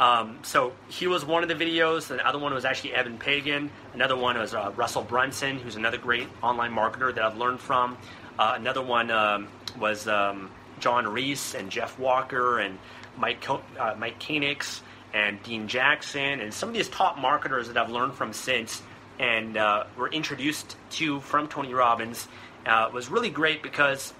Um, 0.00 0.38
so 0.42 0.72
he 0.88 1.06
was 1.06 1.24
one 1.24 1.42
of 1.42 1.48
the 1.48 1.54
videos. 1.54 2.06
The 2.08 2.24
other 2.26 2.38
one 2.38 2.54
was 2.54 2.64
actually 2.64 2.94
Eben 2.94 3.18
Pagan. 3.18 3.70
Another 3.94 4.16
one 4.16 4.38
was 4.38 4.54
uh, 4.54 4.72
Russell 4.76 5.02
Brunson, 5.02 5.58
who's 5.58 5.76
another 5.76 5.98
great 5.98 6.28
online 6.42 6.72
marketer 6.72 7.12
that 7.14 7.24
I've 7.24 7.36
learned 7.36 7.60
from. 7.60 7.98
Uh, 8.38 8.54
another 8.56 8.82
one 8.82 9.10
um, 9.10 9.48
was 9.80 10.06
um, 10.06 10.50
John 10.78 11.08
Reese 11.08 11.54
and 11.54 11.70
Jeff 11.70 11.98
Walker 11.98 12.60
and 12.60 12.78
Mike 13.16 13.44
uh, 13.50 13.58
Mike 13.98 14.20
Koenigs 14.20 14.80
and 15.12 15.42
Dean 15.42 15.66
Jackson 15.66 16.40
and 16.40 16.54
some 16.54 16.68
of 16.68 16.74
these 16.74 16.88
top 16.88 17.18
marketers 17.18 17.66
that 17.66 17.76
I've 17.76 17.90
learned 17.90 18.14
from 18.14 18.32
since 18.32 18.82
and 19.18 19.56
uh, 19.56 19.84
were 19.96 20.08
introduced 20.08 20.76
to 20.90 21.18
from 21.20 21.48
Tony 21.48 21.74
Robbins 21.74 22.28
uh, 22.66 22.90
was 22.92 23.08
really 23.08 23.30
great 23.30 23.62
because 23.62 24.12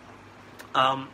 um, 0.74 1.08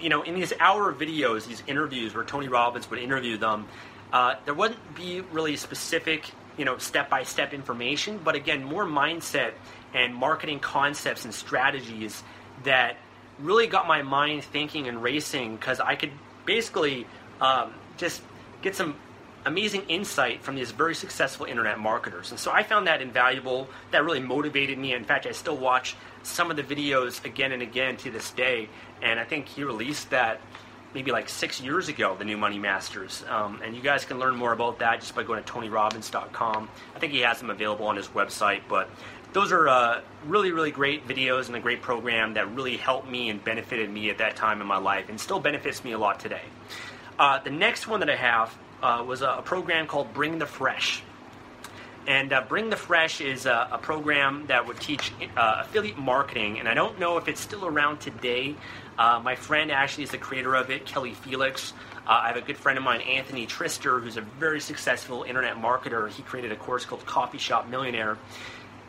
you 0.00 0.08
know, 0.08 0.22
in 0.22 0.34
these 0.34 0.52
hour 0.60 0.92
videos, 0.92 1.46
these 1.46 1.62
interviews 1.66 2.14
where 2.14 2.24
Tony 2.24 2.48
Robbins 2.48 2.90
would 2.90 2.98
interview 2.98 3.36
them, 3.36 3.66
uh, 4.14 4.36
there 4.44 4.54
wouldn't 4.54 4.94
be 4.94 5.20
really 5.32 5.56
specific, 5.56 6.30
you 6.56 6.64
know, 6.64 6.78
step-by-step 6.78 7.52
information, 7.52 8.20
but 8.22 8.36
again, 8.36 8.62
more 8.62 8.86
mindset 8.86 9.54
and 9.92 10.14
marketing 10.14 10.60
concepts 10.60 11.24
and 11.24 11.34
strategies 11.34 12.22
that 12.62 12.96
really 13.40 13.66
got 13.66 13.88
my 13.88 14.02
mind 14.02 14.44
thinking 14.44 14.86
and 14.86 15.02
racing 15.02 15.56
because 15.56 15.80
I 15.80 15.96
could 15.96 16.12
basically 16.46 17.08
um, 17.40 17.74
just 17.96 18.22
get 18.62 18.76
some 18.76 18.94
amazing 19.46 19.82
insight 19.88 20.44
from 20.44 20.54
these 20.54 20.70
very 20.70 20.94
successful 20.94 21.44
internet 21.46 21.80
marketers. 21.80 22.30
And 22.30 22.38
so 22.38 22.52
I 22.52 22.62
found 22.62 22.86
that 22.86 23.02
invaluable. 23.02 23.68
That 23.90 24.04
really 24.04 24.20
motivated 24.20 24.78
me. 24.78 24.94
In 24.94 25.04
fact, 25.04 25.26
I 25.26 25.32
still 25.32 25.56
watch 25.56 25.96
some 26.22 26.52
of 26.52 26.56
the 26.56 26.62
videos 26.62 27.22
again 27.24 27.50
and 27.50 27.62
again 27.62 27.96
to 27.98 28.12
this 28.12 28.30
day. 28.30 28.68
And 29.02 29.18
I 29.18 29.24
think 29.24 29.48
he 29.48 29.64
released 29.64 30.10
that 30.10 30.40
maybe 30.94 31.10
like 31.10 31.28
six 31.28 31.60
years 31.60 31.88
ago, 31.88 32.16
the 32.16 32.24
new 32.24 32.36
Money 32.36 32.58
Masters. 32.58 33.24
Um, 33.28 33.60
and 33.62 33.74
you 33.74 33.82
guys 33.82 34.04
can 34.04 34.18
learn 34.18 34.36
more 34.36 34.52
about 34.52 34.78
that 34.78 35.00
just 35.00 35.14
by 35.14 35.24
going 35.24 35.42
to 35.42 35.52
tonyrobbins.com. 35.52 36.68
I 36.94 36.98
think 36.98 37.12
he 37.12 37.20
has 37.20 37.40
them 37.40 37.50
available 37.50 37.86
on 37.86 37.96
his 37.96 38.08
website, 38.08 38.62
but 38.68 38.88
those 39.32 39.50
are 39.50 39.68
uh, 39.68 40.00
really, 40.26 40.52
really 40.52 40.70
great 40.70 41.06
videos 41.06 41.48
and 41.48 41.56
a 41.56 41.60
great 41.60 41.82
program 41.82 42.34
that 42.34 42.54
really 42.54 42.76
helped 42.76 43.10
me 43.10 43.28
and 43.30 43.42
benefited 43.42 43.90
me 43.90 44.08
at 44.08 44.18
that 44.18 44.36
time 44.36 44.60
in 44.60 44.66
my 44.66 44.78
life 44.78 45.08
and 45.08 45.20
still 45.20 45.40
benefits 45.40 45.82
me 45.84 45.92
a 45.92 45.98
lot 45.98 46.20
today. 46.20 46.42
Uh, 47.18 47.40
the 47.40 47.50
next 47.50 47.88
one 47.88 48.00
that 48.00 48.10
I 48.10 48.16
have 48.16 48.56
uh, 48.82 49.04
was 49.06 49.22
a, 49.22 49.28
a 49.28 49.42
program 49.42 49.86
called 49.88 50.14
Bring 50.14 50.38
the 50.38 50.46
Fresh. 50.46 51.02
And 52.06 52.32
uh, 52.34 52.42
Bring 52.42 52.68
the 52.68 52.76
Fresh 52.76 53.22
is 53.22 53.46
a, 53.46 53.68
a 53.72 53.78
program 53.78 54.44
that 54.48 54.66
would 54.66 54.78
teach 54.78 55.10
uh, 55.36 55.62
affiliate 55.64 55.96
marketing, 55.96 56.58
and 56.58 56.68
I 56.68 56.74
don't 56.74 56.98
know 56.98 57.16
if 57.16 57.28
it's 57.28 57.40
still 57.40 57.64
around 57.64 58.00
today. 58.00 58.54
Uh, 58.98 59.20
my 59.24 59.34
friend 59.34 59.72
actually 59.72 60.04
is 60.04 60.10
the 60.10 60.18
creator 60.18 60.54
of 60.54 60.70
it, 60.70 60.84
Kelly 60.84 61.14
Felix. 61.14 61.72
Uh, 62.06 62.20
I 62.22 62.28
have 62.28 62.36
a 62.36 62.42
good 62.42 62.58
friend 62.58 62.76
of 62.76 62.84
mine, 62.84 63.00
Anthony 63.00 63.46
Trister, 63.46 64.00
who's 64.00 64.18
a 64.18 64.20
very 64.20 64.60
successful 64.60 65.22
internet 65.22 65.56
marketer. 65.56 66.10
He 66.10 66.22
created 66.22 66.52
a 66.52 66.56
course 66.56 66.84
called 66.84 67.06
Coffee 67.06 67.38
Shop 67.38 67.68
Millionaire. 67.68 68.18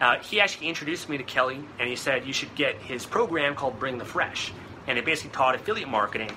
Uh, 0.02 0.20
he 0.20 0.42
actually 0.42 0.68
introduced 0.68 1.08
me 1.08 1.18
to 1.18 1.24
Kelly, 1.24 1.64
and 1.80 1.88
he 1.88 1.96
said 1.96 2.26
you 2.26 2.34
should 2.34 2.54
get 2.56 2.76
his 2.76 3.06
program 3.06 3.56
called 3.56 3.80
Bring 3.80 3.98
the 3.98 4.04
Fresh, 4.06 4.52
and 4.88 4.98
it 4.98 5.06
basically 5.06 5.32
taught 5.32 5.56
affiliate 5.56 5.88
marketing. 5.88 6.32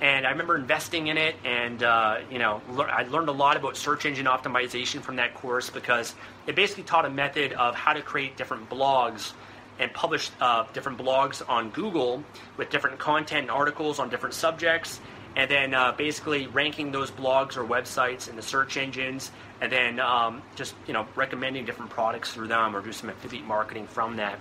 And 0.00 0.26
I 0.26 0.30
remember 0.30 0.56
investing 0.56 1.06
in 1.06 1.16
it, 1.16 1.36
and 1.44 1.82
uh, 1.82 2.18
you 2.30 2.38
know, 2.38 2.60
le- 2.70 2.84
I 2.84 3.04
learned 3.04 3.30
a 3.30 3.32
lot 3.32 3.56
about 3.56 3.78
search 3.78 4.04
engine 4.04 4.26
optimization 4.26 5.00
from 5.00 5.16
that 5.16 5.34
course 5.34 5.70
because 5.70 6.14
it 6.46 6.54
basically 6.54 6.84
taught 6.84 7.06
a 7.06 7.10
method 7.10 7.54
of 7.54 7.74
how 7.74 7.94
to 7.94 8.02
create 8.02 8.36
different 8.36 8.68
blogs 8.68 9.32
and 9.78 9.92
publish 9.94 10.30
uh, 10.40 10.64
different 10.74 10.98
blogs 10.98 11.42
on 11.48 11.70
Google 11.70 12.22
with 12.58 12.68
different 12.70 12.98
content 12.98 13.42
and 13.42 13.50
articles 13.50 13.98
on 13.98 14.10
different 14.10 14.34
subjects, 14.34 15.00
and 15.34 15.50
then 15.50 15.72
uh, 15.72 15.92
basically 15.92 16.46
ranking 16.48 16.92
those 16.92 17.10
blogs 17.10 17.56
or 17.56 17.64
websites 17.64 18.28
in 18.28 18.36
the 18.36 18.42
search 18.42 18.76
engines, 18.76 19.30
and 19.62 19.72
then 19.72 19.98
um, 19.98 20.42
just 20.56 20.74
you 20.86 20.92
know 20.92 21.06
recommending 21.14 21.64
different 21.64 21.90
products 21.90 22.34
through 22.34 22.48
them 22.48 22.76
or 22.76 22.82
do 22.82 22.92
some 22.92 23.08
affiliate 23.08 23.46
marketing 23.46 23.86
from 23.86 24.16
that. 24.16 24.38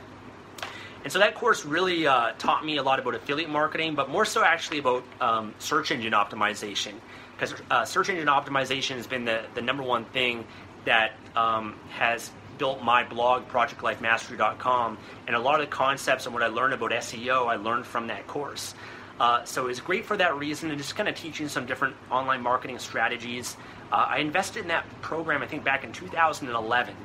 And 1.06 1.14
so 1.14 1.20
that 1.20 1.36
course 1.36 1.66
really 1.66 2.08
uh, 2.08 2.32
taught 2.40 2.66
me 2.66 2.78
a 2.78 2.84
lot 2.84 2.98
about 2.98 3.14
affiliate 3.14 3.50
marketing, 3.50 3.94
but 3.94 4.10
more 4.10 4.26
so 4.26 4.44
actually 4.44 4.80
about 4.80 5.04
um, 5.22 5.54
search 5.60 5.92
engine 5.92 6.14
optimization. 6.14 6.96
Because 7.38 7.54
uh, 7.70 7.86
search 7.86 8.10
engine 8.10 8.28
optimization 8.28 8.96
has 8.96 9.06
been 9.06 9.24
the, 9.24 9.46
the 9.54 9.62
number 9.62 9.84
one 9.84 10.06
thing 10.06 10.46
that 10.86 11.12
um, 11.36 11.76
has 11.92 12.32
built 12.58 12.82
my 12.82 13.04
blog, 13.04 13.48
projectlifemastery.com. 13.50 14.98
And 15.28 15.36
a 15.36 15.40
lot 15.40 15.60
of 15.62 15.70
the 15.70 15.72
concepts 15.72 16.26
and 16.26 16.34
what 16.34 16.42
I 16.42 16.48
learned 16.48 16.74
about 16.74 16.90
SEO, 16.90 17.46
I 17.48 17.58
learned 17.58 17.86
from 17.86 18.08
that 18.08 18.26
course. 18.26 18.74
Uh, 19.20 19.44
so 19.46 19.68
it's 19.68 19.82
great 19.82 20.06
for 20.06 20.18
that 20.18 20.36
reason 20.38 20.72
and 20.72 20.80
just 20.80 20.96
kind 20.96 21.08
of 21.08 21.14
teaching 21.14 21.48
some 21.50 21.68
different 21.68 21.96
online 22.10 22.42
marketing 22.42 22.80
strategies. 22.80 23.58
Uh, 23.92 24.08
I 24.10 24.18
invested 24.18 24.64
in 24.64 24.70
that 24.70 24.86
program, 25.02 25.44
I 25.44 25.46
think, 25.46 25.64
back 25.64 25.84
in 25.84 25.92
2011. 25.92 26.96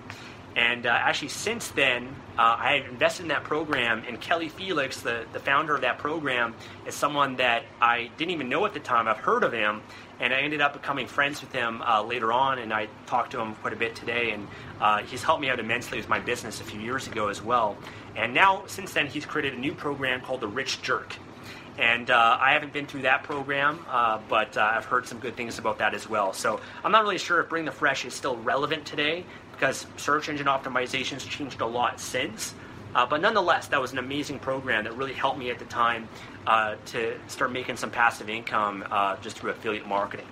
And 0.57 0.85
uh, 0.85 0.91
actually, 0.91 1.29
since 1.29 1.69
then, 1.69 2.09
uh, 2.37 2.57
I 2.59 2.79
had 2.79 2.91
invested 2.91 3.23
in 3.23 3.29
that 3.29 3.45
program. 3.45 4.03
And 4.07 4.21
Kelly 4.21 4.49
Felix, 4.49 5.01
the, 5.01 5.25
the 5.33 5.39
founder 5.39 5.75
of 5.75 5.83
that 5.83 5.99
program, 5.99 6.55
is 6.87 6.95
someone 6.95 7.37
that 7.37 7.65
I 7.81 8.11
didn't 8.17 8.33
even 8.33 8.49
know 8.49 8.65
at 8.67 8.75
the 8.75 8.81
time. 8.81 9.07
I've 9.07 9.19
heard 9.19 9.45
of 9.45 9.53
him, 9.53 9.81
and 10.19 10.35
I 10.35 10.41
ended 10.41 10.61
up 10.61 10.73
becoming 10.73 11.07
friends 11.07 11.41
with 11.41 11.53
him 11.53 11.83
uh, 11.83 12.03
later 12.03 12.33
on. 12.33 12.59
And 12.59 12.73
I 12.73 12.89
talked 13.07 13.31
to 13.33 13.41
him 13.41 13.55
quite 13.57 13.73
a 13.73 13.77
bit 13.77 13.95
today. 13.95 14.33
And 14.33 14.49
uh, 14.81 14.99
he's 14.99 15.23
helped 15.23 15.41
me 15.41 15.51
out 15.51 15.61
immensely 15.61 15.99
with 15.99 16.09
my 16.09 16.19
business 16.19 16.61
a 16.61 16.65
few 16.65 16.81
years 16.81 17.07
ago 17.07 17.29
as 17.29 17.41
well. 17.41 17.77
And 18.17 18.35
now, 18.35 18.65
since 18.67 18.93
then, 18.93 19.07
he's 19.07 19.25
created 19.25 19.55
a 19.55 19.61
new 19.61 19.73
program 19.73 20.21
called 20.21 20.41
the 20.41 20.49
Rich 20.49 20.83
Jerk. 20.83 21.15
And 21.79 22.11
uh, 22.11 22.37
I 22.39 22.53
haven't 22.53 22.73
been 22.73 22.87
through 22.87 23.03
that 23.03 23.23
program, 23.23 23.79
uh, 23.89 24.19
but 24.29 24.57
I've 24.59 24.85
heard 24.85 25.07
some 25.07 25.19
good 25.19 25.37
things 25.37 25.59
about 25.59 25.79
that 25.79 25.95
as 25.95 26.11
well. 26.11 26.33
So 26.35 26.61
I'm 26.85 26.93
not 26.93 27.05
really 27.05 27.17
sure 27.17 27.41
if 27.41 27.49
Bring 27.49 27.65
the 27.65 27.73
Fresh 27.73 28.05
is 28.05 28.13
still 28.13 28.37
relevant 28.37 28.85
today 28.85 29.25
because 29.61 29.87
search 29.99 30.31
engine 30.31 30.47
optimization 30.47 31.13
has 31.13 31.25
changed 31.25 31.61
a 31.61 31.67
lot 31.67 32.01
since. 32.01 32.55
Uh, 32.95 33.05
but 33.05 33.21
nonetheless, 33.21 33.69
that 33.69 33.81
was 33.81 33.93
an 33.93 33.99
amazing 33.99 34.39
program 34.39 34.85
that 34.85 34.97
really 34.97 35.13
helped 35.13 35.39
me 35.39 35.51
at 35.51 35.59
the 35.59 35.67
time 35.67 36.09
uh, 36.47 36.77
to 36.87 37.15
start 37.29 37.53
making 37.53 37.77
some 37.77 37.91
passive 37.91 38.31
income 38.31 38.83
uh, 38.91 39.17
just 39.21 39.39
through 39.39 39.51
affiliate 39.51 39.87
marketing. 39.87 40.27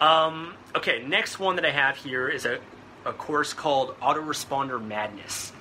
Um, 0.00 0.54
okay, 0.74 1.04
next 1.06 1.38
one 1.38 1.56
that 1.56 1.66
I 1.66 1.70
have 1.70 1.96
here 1.96 2.26
is 2.26 2.46
a, 2.46 2.58
a 3.04 3.12
course 3.12 3.52
called 3.52 3.94
Autoresponder 4.00 4.82
Madness. 4.82 5.52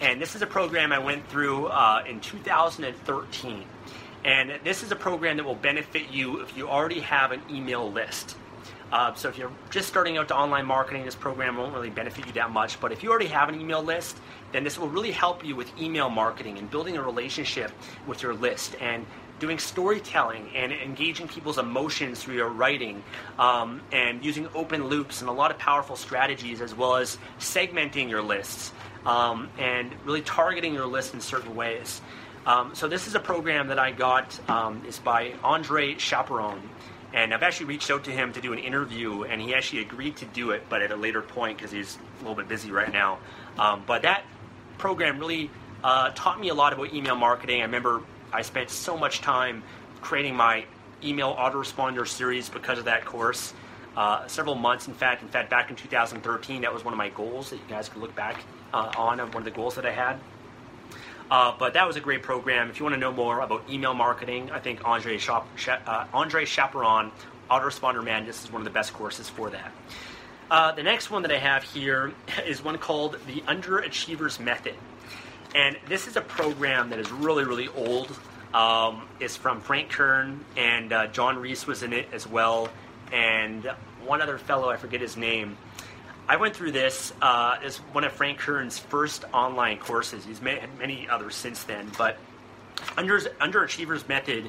And 0.00 0.20
this 0.20 0.34
is 0.34 0.42
a 0.42 0.46
program 0.46 0.92
I 0.92 0.98
went 0.98 1.26
through 1.28 1.66
uh, 1.66 2.02
in 2.06 2.20
2013. 2.20 3.64
And 4.24 4.52
this 4.64 4.82
is 4.82 4.90
a 4.90 4.96
program 4.96 5.36
that 5.36 5.44
will 5.44 5.54
benefit 5.54 6.10
you 6.10 6.40
if 6.40 6.56
you 6.56 6.68
already 6.68 7.00
have 7.00 7.30
an 7.30 7.40
email 7.48 7.90
list. 7.90 8.36
Uh, 8.92 9.14
so 9.14 9.28
if 9.28 9.38
you're 9.38 9.52
just 9.70 9.88
starting 9.88 10.16
out 10.16 10.28
to 10.28 10.36
online 10.36 10.66
marketing, 10.66 11.04
this 11.04 11.14
program 11.14 11.56
won't 11.56 11.72
really 11.72 11.90
benefit 11.90 12.26
you 12.26 12.32
that 12.32 12.50
much. 12.50 12.80
But 12.80 12.92
if 12.92 13.02
you 13.02 13.10
already 13.10 13.28
have 13.28 13.48
an 13.48 13.60
email 13.60 13.82
list, 13.82 14.16
then 14.52 14.64
this 14.64 14.78
will 14.78 14.88
really 14.88 15.12
help 15.12 15.44
you 15.44 15.54
with 15.54 15.70
email 15.80 16.10
marketing 16.10 16.58
and 16.58 16.70
building 16.70 16.96
a 16.96 17.02
relationship 17.02 17.70
with 18.06 18.22
your 18.22 18.34
list 18.34 18.74
and 18.80 19.06
doing 19.38 19.58
storytelling 19.58 20.50
and 20.54 20.72
engaging 20.72 21.26
people's 21.26 21.58
emotions 21.58 22.22
through 22.22 22.34
your 22.34 22.48
writing 22.48 23.02
um, 23.38 23.80
and 23.90 24.24
using 24.24 24.46
open 24.54 24.88
loops 24.88 25.22
and 25.22 25.30
a 25.30 25.32
lot 25.32 25.50
of 25.50 25.58
powerful 25.58 25.96
strategies 25.96 26.60
as 26.60 26.74
well 26.74 26.96
as 26.96 27.16
segmenting 27.38 28.10
your 28.10 28.22
lists 28.22 28.72
um, 29.06 29.48
and 29.58 29.90
really 30.04 30.20
targeting 30.20 30.74
your 30.74 30.86
list 30.86 31.14
in 31.14 31.20
certain 31.20 31.56
ways. 31.56 32.02
Um, 32.46 32.74
so 32.74 32.88
this 32.88 33.06
is 33.06 33.14
a 33.14 33.20
program 33.20 33.68
that 33.68 33.78
I 33.78 33.92
got. 33.92 34.38
Um, 34.48 34.82
is 34.86 34.98
by 34.98 35.34
Andre 35.42 35.94
Chaperon. 35.94 36.60
And 37.12 37.34
I've 37.34 37.42
actually 37.42 37.66
reached 37.66 37.90
out 37.90 38.04
to 38.04 38.10
him 38.10 38.32
to 38.34 38.40
do 38.40 38.52
an 38.52 38.58
interview, 38.58 39.24
and 39.24 39.40
he 39.40 39.54
actually 39.54 39.82
agreed 39.82 40.16
to 40.18 40.26
do 40.26 40.50
it, 40.50 40.64
but 40.68 40.80
at 40.80 40.92
a 40.92 40.96
later 40.96 41.22
point 41.22 41.58
because 41.58 41.72
he's 41.72 41.98
a 42.18 42.22
little 42.22 42.36
bit 42.36 42.48
busy 42.48 42.70
right 42.70 42.92
now. 42.92 43.18
Um, 43.58 43.82
but 43.86 44.02
that 44.02 44.22
program 44.78 45.18
really 45.18 45.50
uh, 45.82 46.10
taught 46.14 46.40
me 46.40 46.48
a 46.48 46.54
lot 46.54 46.72
about 46.72 46.94
email 46.94 47.16
marketing. 47.16 47.60
I 47.60 47.64
remember 47.64 48.02
I 48.32 48.42
spent 48.42 48.70
so 48.70 48.96
much 48.96 49.20
time 49.20 49.62
creating 50.00 50.36
my 50.36 50.64
email 51.02 51.34
autoresponder 51.34 52.06
series 52.06 52.48
because 52.48 52.78
of 52.78 52.84
that 52.84 53.04
course. 53.04 53.54
Uh, 53.96 54.26
several 54.28 54.54
months, 54.54 54.86
in 54.86 54.94
fact. 54.94 55.22
In 55.22 55.28
fact, 55.28 55.50
back 55.50 55.68
in 55.68 55.76
2013, 55.76 56.62
that 56.62 56.72
was 56.72 56.84
one 56.84 56.94
of 56.94 56.98
my 56.98 57.08
goals 57.08 57.50
that 57.50 57.56
you 57.56 57.62
guys 57.68 57.88
could 57.88 58.00
look 58.00 58.14
back 58.14 58.44
uh, 58.72 58.92
on, 58.96 59.18
one 59.18 59.36
of 59.36 59.44
the 59.44 59.50
goals 59.50 59.74
that 59.74 59.84
I 59.84 59.90
had. 59.90 60.18
Uh, 61.30 61.54
but 61.58 61.74
that 61.74 61.86
was 61.86 61.96
a 61.96 62.00
great 62.00 62.22
program. 62.22 62.70
If 62.70 62.78
you 62.78 62.84
want 62.84 62.94
to 62.94 63.00
know 63.00 63.12
more 63.12 63.40
about 63.40 63.62
email 63.70 63.94
marketing, 63.94 64.50
I 64.50 64.58
think 64.58 64.84
Andre, 64.84 65.16
Chap- 65.16 65.46
uh, 65.86 66.06
Andre 66.12 66.44
Chaperon, 66.44 67.12
Autoresponder 67.50 68.02
Madness 68.02 68.44
is 68.44 68.52
one 68.52 68.60
of 68.60 68.64
the 68.64 68.72
best 68.72 68.92
courses 68.92 69.28
for 69.28 69.50
that. 69.50 69.72
Uh, 70.50 70.72
the 70.72 70.82
next 70.82 71.10
one 71.10 71.22
that 71.22 71.30
I 71.30 71.38
have 71.38 71.62
here 71.62 72.12
is 72.46 72.62
one 72.64 72.78
called 72.78 73.16
the 73.26 73.40
Underachievers 73.42 74.40
Method. 74.40 74.74
And 75.54 75.76
this 75.88 76.08
is 76.08 76.16
a 76.16 76.20
program 76.20 76.90
that 76.90 76.98
is 76.98 77.10
really, 77.12 77.44
really 77.44 77.68
old. 77.68 78.18
Um, 78.52 79.08
it's 79.20 79.36
from 79.36 79.60
Frank 79.60 79.90
Kern, 79.90 80.44
and 80.56 80.92
uh, 80.92 81.06
John 81.08 81.38
Reese 81.38 81.66
was 81.66 81.84
in 81.84 81.92
it 81.92 82.08
as 82.12 82.26
well, 82.26 82.68
and 83.12 83.64
one 84.04 84.20
other 84.22 84.38
fellow, 84.38 84.68
I 84.70 84.76
forget 84.76 85.00
his 85.00 85.16
name. 85.16 85.56
I 86.30 86.36
went 86.36 86.54
through 86.54 86.70
this 86.70 87.12
uh, 87.20 87.56
as 87.60 87.78
one 87.78 88.04
of 88.04 88.12
Frank 88.12 88.38
Kern's 88.38 88.78
first 88.78 89.24
online 89.34 89.78
courses. 89.78 90.24
He's 90.24 90.40
made 90.40 90.60
many 90.78 91.08
others 91.08 91.34
since 91.34 91.64
then, 91.64 91.90
but 91.98 92.18
Under, 92.96 93.18
Underachievers 93.18 94.08
Method 94.08 94.48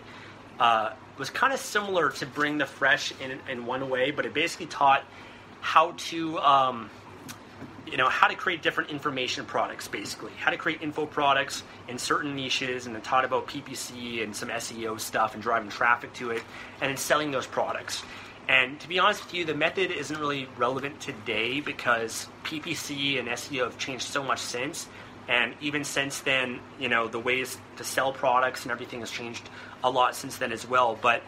uh, 0.59 0.91
was 1.17 1.31
kind 1.31 1.51
of 1.51 1.59
similar 1.59 2.11
to 2.11 2.27
Bring 2.27 2.59
the 2.59 2.67
Fresh 2.67 3.15
in, 3.19 3.39
in 3.49 3.65
one 3.65 3.89
way, 3.89 4.11
but 4.11 4.27
it 4.27 4.33
basically 4.35 4.67
taught 4.67 5.03
how 5.59 5.93
to, 5.97 6.37
um, 6.37 6.91
you 7.87 7.97
know, 7.97 8.09
how 8.09 8.27
to 8.27 8.35
create 8.35 8.61
different 8.61 8.91
information 8.91 9.43
products, 9.43 9.87
basically. 9.87 10.33
How 10.37 10.51
to 10.51 10.57
create 10.57 10.83
info 10.83 11.07
products 11.07 11.63
in 11.87 11.97
certain 11.97 12.35
niches, 12.35 12.85
and 12.85 12.93
then 12.93 13.01
taught 13.01 13.25
about 13.25 13.47
PPC 13.47 14.23
and 14.23 14.35
some 14.35 14.49
SEO 14.49 14.99
stuff 14.99 15.33
and 15.33 15.41
driving 15.41 15.71
traffic 15.71 16.13
to 16.13 16.29
it, 16.29 16.43
and 16.79 16.91
then 16.91 16.97
selling 16.97 17.31
those 17.31 17.47
products. 17.47 18.03
And 18.51 18.77
to 18.81 18.89
be 18.89 18.99
honest 18.99 19.23
with 19.23 19.33
you, 19.33 19.45
the 19.45 19.55
method 19.55 19.91
isn't 19.91 20.19
really 20.19 20.45
relevant 20.57 20.99
today 20.99 21.61
because 21.61 22.27
PPC 22.43 23.17
and 23.17 23.29
SEO 23.29 23.63
have 23.63 23.77
changed 23.77 24.03
so 24.03 24.21
much 24.21 24.39
since. 24.39 24.87
And 25.29 25.53
even 25.61 25.85
since 25.85 26.19
then, 26.19 26.59
you 26.77 26.89
know, 26.89 27.07
the 27.07 27.17
ways 27.17 27.57
to 27.77 27.85
sell 27.85 28.11
products 28.11 28.63
and 28.63 28.71
everything 28.73 28.99
has 28.99 29.09
changed 29.09 29.49
a 29.85 29.89
lot 29.89 30.17
since 30.17 30.35
then 30.35 30.51
as 30.51 30.67
well. 30.67 30.99
But 31.01 31.23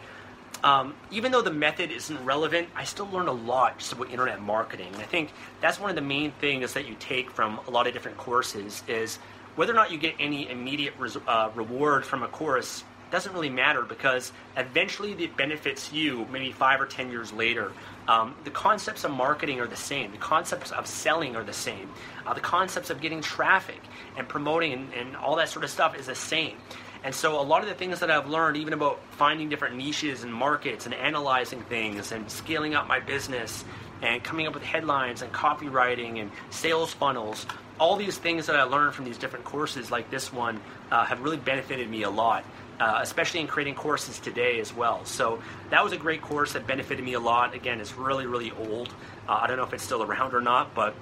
um, 0.62 0.94
even 1.10 1.32
though 1.32 1.40
the 1.40 1.50
method 1.50 1.90
isn't 1.90 2.22
relevant, 2.26 2.68
I 2.76 2.84
still 2.84 3.08
learned 3.08 3.28
a 3.28 3.32
lot 3.32 3.78
just 3.78 3.94
about 3.94 4.10
internet 4.10 4.42
marketing. 4.42 4.92
And 4.92 5.00
I 5.00 5.06
think 5.06 5.32
that's 5.62 5.80
one 5.80 5.88
of 5.88 5.96
the 5.96 6.02
main 6.02 6.30
things 6.32 6.74
that 6.74 6.86
you 6.86 6.94
take 7.00 7.30
from 7.30 7.58
a 7.66 7.70
lot 7.70 7.86
of 7.86 7.94
different 7.94 8.18
courses 8.18 8.82
is 8.86 9.16
whether 9.56 9.72
or 9.72 9.76
not 9.76 9.90
you 9.90 9.96
get 9.96 10.14
any 10.20 10.50
immediate 10.50 10.92
res- 10.98 11.16
uh, 11.26 11.48
reward 11.54 12.04
from 12.04 12.22
a 12.22 12.28
course 12.28 12.84
doesn't 13.14 13.32
really 13.32 13.48
matter 13.48 13.82
because 13.82 14.32
eventually 14.56 15.12
it 15.12 15.36
benefits 15.36 15.92
you 15.92 16.26
maybe 16.32 16.50
five 16.50 16.80
or 16.80 16.86
ten 16.86 17.10
years 17.10 17.32
later. 17.32 17.70
Um, 18.08 18.34
the 18.42 18.50
concepts 18.50 19.04
of 19.04 19.12
marketing 19.12 19.60
are 19.60 19.68
the 19.68 19.76
same. 19.76 20.10
The 20.10 20.18
concepts 20.18 20.72
of 20.72 20.86
selling 20.86 21.36
are 21.36 21.44
the 21.44 21.52
same. 21.52 21.88
Uh, 22.26 22.34
the 22.34 22.40
concepts 22.40 22.90
of 22.90 23.00
getting 23.00 23.22
traffic 23.22 23.80
and 24.18 24.28
promoting 24.28 24.72
and, 24.72 24.92
and 24.92 25.16
all 25.16 25.36
that 25.36 25.48
sort 25.48 25.64
of 25.64 25.70
stuff 25.70 25.96
is 25.96 26.06
the 26.06 26.14
same. 26.14 26.56
And 27.04 27.14
so 27.14 27.40
a 27.40 27.42
lot 27.42 27.62
of 27.62 27.68
the 27.68 27.74
things 27.74 28.00
that 28.00 28.10
I've 28.10 28.28
learned, 28.28 28.56
even 28.56 28.72
about 28.72 28.98
finding 29.12 29.48
different 29.48 29.76
niches 29.76 30.24
and 30.24 30.34
markets 30.34 30.86
and 30.86 30.94
analyzing 30.94 31.60
things 31.62 32.12
and 32.12 32.28
scaling 32.28 32.74
up 32.74 32.88
my 32.88 32.98
business 32.98 33.64
and 34.02 34.24
coming 34.24 34.46
up 34.46 34.54
with 34.54 34.64
headlines 34.64 35.22
and 35.22 35.32
copywriting 35.32 36.20
and 36.20 36.30
sales 36.50 36.92
funnels, 36.92 37.46
all 37.78 37.96
these 37.96 38.18
things 38.18 38.46
that 38.46 38.56
I 38.56 38.62
learned 38.62 38.94
from 38.94 39.04
these 39.04 39.18
different 39.18 39.44
courses 39.44 39.90
like 39.90 40.10
this 40.10 40.32
one 40.32 40.60
uh, 40.90 41.04
have 41.04 41.20
really 41.20 41.36
benefited 41.36 41.88
me 41.90 42.02
a 42.02 42.10
lot. 42.10 42.44
Uh, 42.80 42.98
especially 43.02 43.40
in 43.40 43.46
creating 43.46 43.74
courses 43.74 44.18
today 44.18 44.60
as 44.60 44.74
well. 44.74 45.04
So 45.04 45.40
that 45.70 45.82
was 45.82 45.92
a 45.92 45.96
great 45.96 46.22
course 46.22 46.52
that 46.54 46.66
benefited 46.66 47.04
me 47.04 47.14
a 47.14 47.20
lot. 47.20 47.54
Again, 47.54 47.80
it's 47.80 47.94
really, 47.96 48.26
really 48.26 48.52
old. 48.52 48.88
Uh, 49.28 49.38
I 49.42 49.46
don't 49.46 49.56
know 49.56 49.64
if 49.64 49.72
it's 49.72 49.84
still 49.84 50.02
around 50.02 50.34
or 50.34 50.40
not, 50.40 50.74
but 50.74 50.94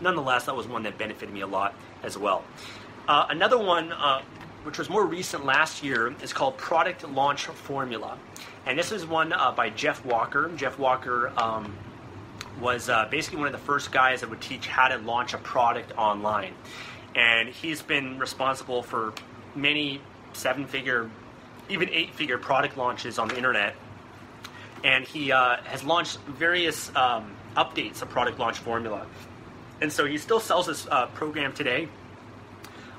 nonetheless, 0.00 0.46
that 0.46 0.56
was 0.56 0.66
one 0.66 0.82
that 0.84 0.98
benefited 0.98 1.32
me 1.32 1.40
a 1.40 1.46
lot 1.46 1.74
as 2.02 2.16
well. 2.16 2.44
Uh, 3.08 3.26
another 3.30 3.58
one, 3.58 3.92
uh, 3.92 4.22
which 4.62 4.78
was 4.78 4.88
more 4.88 5.06
recent 5.06 5.44
last 5.44 5.82
year, 5.82 6.14
is 6.22 6.32
called 6.32 6.56
Product 6.56 7.08
Launch 7.08 7.46
Formula. 7.46 8.18
And 8.64 8.78
this 8.78 8.92
is 8.92 9.04
one 9.04 9.32
uh, 9.32 9.52
by 9.52 9.70
Jeff 9.70 10.04
Walker. 10.04 10.50
Jeff 10.56 10.78
Walker 10.78 11.32
um, 11.36 11.74
was 12.60 12.88
uh, 12.88 13.06
basically 13.10 13.38
one 13.38 13.46
of 13.48 13.52
the 13.52 13.58
first 13.58 13.90
guys 13.90 14.20
that 14.20 14.30
would 14.30 14.40
teach 14.40 14.66
how 14.68 14.88
to 14.88 14.98
launch 14.98 15.34
a 15.34 15.38
product 15.38 15.92
online. 15.98 16.54
And 17.14 17.48
he's 17.48 17.82
been 17.82 18.18
responsible 18.18 18.82
for 18.82 19.12
many 19.54 20.00
seven 20.34 20.66
figure, 20.66 21.10
even 21.68 21.88
eight 21.90 22.14
figure 22.14 22.38
product 22.38 22.76
launches 22.76 23.18
on 23.18 23.28
the 23.28 23.36
internet. 23.36 23.74
And 24.84 25.04
he 25.04 25.32
uh, 25.32 25.56
has 25.64 25.84
launched 25.84 26.18
various 26.20 26.94
um, 26.96 27.36
updates 27.56 28.02
of 28.02 28.10
product 28.10 28.38
launch 28.38 28.58
formula. 28.58 29.06
And 29.80 29.92
so 29.92 30.04
he 30.06 30.18
still 30.18 30.40
sells 30.40 30.66
this 30.66 30.86
uh, 30.90 31.06
program 31.06 31.52
today. 31.52 31.88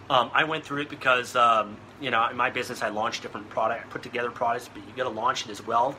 Um, 0.10 0.30
I 0.34 0.44
went 0.44 0.66
through 0.66 0.82
it 0.82 0.90
because, 0.90 1.36
um, 1.36 1.78
you 2.02 2.12
know, 2.12 2.28
in 2.28 2.36
my 2.36 2.50
business, 2.50 2.82
I 2.82 2.90
launch 2.90 3.22
different 3.22 3.50
product, 3.50 3.90
put 3.90 4.04
together 4.04 4.32
products, 4.32 4.70
but 4.74 4.86
you 4.86 4.94
got 4.96 5.04
to 5.04 5.10
launch 5.10 5.46
it 5.46 5.52
as 5.52 5.66
well. 5.66 5.96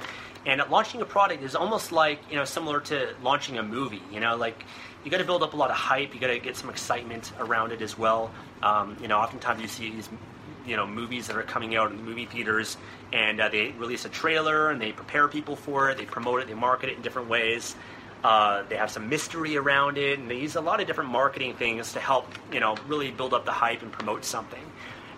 And 0.46 0.62
launching 0.68 1.00
a 1.00 1.06
product 1.06 1.42
is 1.42 1.54
almost 1.54 1.90
like, 1.90 2.20
you 2.30 2.36
know, 2.36 2.44
similar 2.44 2.80
to 2.80 3.14
launching 3.22 3.56
a 3.56 3.62
movie. 3.62 4.02
You 4.12 4.20
know, 4.20 4.36
like 4.36 4.64
you 5.04 5.10
got 5.10 5.18
to 5.18 5.24
build 5.24 5.42
up 5.42 5.54
a 5.54 5.56
lot 5.56 5.70
of 5.70 5.76
hype. 5.76 6.14
You 6.14 6.20
got 6.20 6.28
to 6.28 6.38
get 6.38 6.56
some 6.56 6.68
excitement 6.68 7.32
around 7.38 7.72
it 7.72 7.80
as 7.80 7.96
well. 7.98 8.30
Um, 8.62 8.96
you 9.00 9.08
know, 9.08 9.18
oftentimes 9.18 9.62
you 9.62 9.68
see 9.68 9.90
these 9.90 10.08
you 10.66 10.76
know 10.76 10.87
movies 10.87 11.26
that 11.26 11.37
are 11.37 11.42
coming 11.42 11.76
out 11.76 11.90
in 11.90 11.97
the 11.97 12.02
movie 12.02 12.26
theaters, 12.26 12.76
and 13.12 13.40
uh, 13.40 13.49
they 13.49 13.71
release 13.73 14.04
a 14.04 14.09
trailer 14.09 14.71
and 14.71 14.80
they 14.80 14.92
prepare 14.92 15.28
people 15.28 15.56
for 15.56 15.90
it. 15.90 15.99
They 15.99 16.06
promote 16.06 16.40
it, 16.40 16.49
they 16.49 16.54
market 16.54 16.90
it 16.90 16.97
in 16.97 17.02
different 17.02 17.28
ways. 17.28 17.76
Uh, 18.23 18.62
they 18.71 18.76
have 18.76 18.90
some 18.90 19.09
mystery 19.11 19.56
around 19.56 19.99
it, 19.99 20.18
and 20.18 20.30
they 20.30 20.38
use 20.38 20.56
a 20.56 20.61
lot 20.61 20.80
of 20.80 20.87
different 20.87 21.11
marketing 21.11 21.54
things 21.54 21.92
to 21.92 22.00
help 22.00 22.26
you 22.52 22.61
know 22.61 22.76
really 22.88 23.11
build 23.11 23.35
up 23.35 23.44
the 23.44 23.52
hype 23.52 23.83
and 23.83 23.92
promote 23.92 24.25
something. 24.25 24.64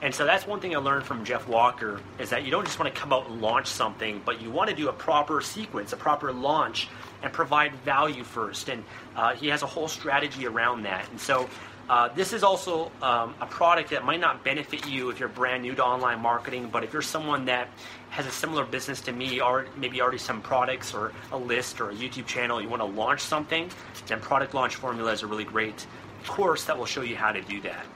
And 0.02 0.14
so 0.14 0.26
that's 0.26 0.46
one 0.46 0.60
thing 0.60 0.76
I 0.76 0.78
learned 0.78 1.04
from 1.04 1.24
Jeff 1.24 1.48
Walker 1.48 2.00
is 2.18 2.30
that 2.30 2.44
you 2.44 2.50
don't 2.50 2.66
just 2.66 2.78
want 2.78 2.94
to 2.94 3.00
come 3.00 3.12
out 3.12 3.28
and 3.28 3.40
launch 3.40 3.66
something, 3.66 4.20
but 4.24 4.42
you 4.42 4.50
want 4.50 4.68
to 4.68 4.76
do 4.76 4.88
a 4.88 4.92
proper 4.92 5.40
sequence, 5.40 5.92
a 5.92 5.96
proper 5.96 6.32
launch, 6.32 6.88
and 7.22 7.32
provide 7.32 7.74
value 7.76 8.22
first. 8.22 8.68
And 8.68 8.84
uh, 9.14 9.34
he 9.34 9.48
has 9.48 9.62
a 9.62 9.66
whole 9.66 9.88
strategy 9.88 10.46
around 10.46 10.82
that. 10.82 11.08
And 11.10 11.18
so 11.18 11.48
uh, 11.88 12.08
this 12.14 12.32
is 12.32 12.42
also 12.42 12.90
um, 13.00 13.34
a 13.40 13.46
product 13.46 13.90
that 13.90 14.04
might 14.04 14.20
not 14.20 14.42
benefit 14.42 14.86
you 14.88 15.10
if 15.10 15.20
you're 15.20 15.28
brand 15.28 15.62
new 15.62 15.74
to 15.74 15.84
online 15.84 16.20
marketing, 16.20 16.68
but 16.72 16.82
if 16.82 16.92
you're 16.92 17.02
someone 17.02 17.44
that 17.44 17.68
has 18.10 18.26
a 18.26 18.30
similar 18.30 18.64
business 18.64 19.00
to 19.02 19.12
me, 19.12 19.40
or 19.40 19.66
maybe 19.76 20.00
already 20.00 20.18
some 20.18 20.42
products 20.42 20.94
or 20.94 21.12
a 21.32 21.38
list 21.38 21.80
or 21.80 21.90
a 21.90 21.94
YouTube 21.94 22.26
channel, 22.26 22.60
you 22.60 22.68
want 22.68 22.82
to 22.82 22.86
launch 22.86 23.20
something, 23.20 23.70
then 24.06 24.20
Product 24.20 24.52
Launch 24.54 24.74
Formula 24.76 25.12
is 25.12 25.22
a 25.22 25.26
really 25.26 25.44
great 25.44 25.86
course 26.26 26.64
that 26.64 26.76
will 26.76 26.86
show 26.86 27.02
you 27.02 27.14
how 27.14 27.30
to 27.30 27.40
do 27.42 27.60
that. 27.60 27.86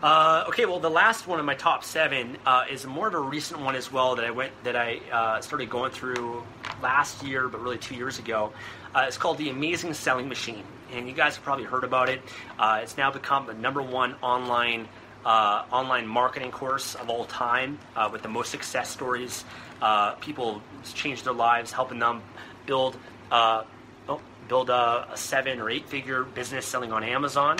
Uh, 0.00 0.44
okay, 0.46 0.64
well, 0.64 0.78
the 0.78 0.88
last 0.88 1.26
one 1.26 1.40
of 1.40 1.44
my 1.44 1.54
top 1.54 1.82
seven 1.82 2.38
uh, 2.46 2.64
is 2.70 2.86
more 2.86 3.08
of 3.08 3.14
a 3.14 3.18
recent 3.18 3.60
one 3.60 3.74
as 3.74 3.90
well 3.90 4.14
that 4.14 4.24
I 4.24 4.30
went 4.30 4.52
that 4.62 4.76
I 4.76 5.00
uh, 5.10 5.40
started 5.40 5.68
going 5.68 5.90
through 5.90 6.44
last 6.80 7.24
year, 7.24 7.48
but 7.48 7.60
really 7.60 7.78
two 7.78 7.96
years 7.96 8.20
ago. 8.20 8.52
Uh, 8.94 9.04
it's 9.06 9.18
called 9.18 9.38
the 9.38 9.50
Amazing 9.50 9.94
Selling 9.94 10.28
Machine 10.28 10.64
and 10.92 11.08
you 11.08 11.14
guys 11.14 11.36
have 11.36 11.44
probably 11.44 11.64
heard 11.64 11.84
about 11.84 12.08
it. 12.08 12.20
Uh, 12.58 12.80
it's 12.82 12.96
now 12.96 13.10
become 13.10 13.46
the 13.46 13.54
number 13.54 13.82
one 13.82 14.14
online 14.22 14.88
uh, 15.24 15.64
online 15.72 16.06
marketing 16.06 16.50
course 16.50 16.94
of 16.94 17.10
all 17.10 17.24
time 17.24 17.78
uh, 17.96 18.08
with 18.10 18.22
the 18.22 18.28
most 18.28 18.50
success 18.50 18.88
stories. 18.88 19.44
Uh, 19.82 20.12
people 20.12 20.62
change 20.94 21.22
their 21.24 21.32
lives, 21.32 21.72
helping 21.72 21.98
them 21.98 22.22
build 22.66 22.96
uh, 23.30 23.64
oh, 24.08 24.20
build 24.48 24.70
a, 24.70 25.08
a, 25.12 25.16
seven 25.16 25.60
or 25.60 25.68
eight 25.68 25.88
figure 25.88 26.24
business 26.24 26.64
selling 26.64 26.92
on 26.92 27.02
Amazon. 27.04 27.58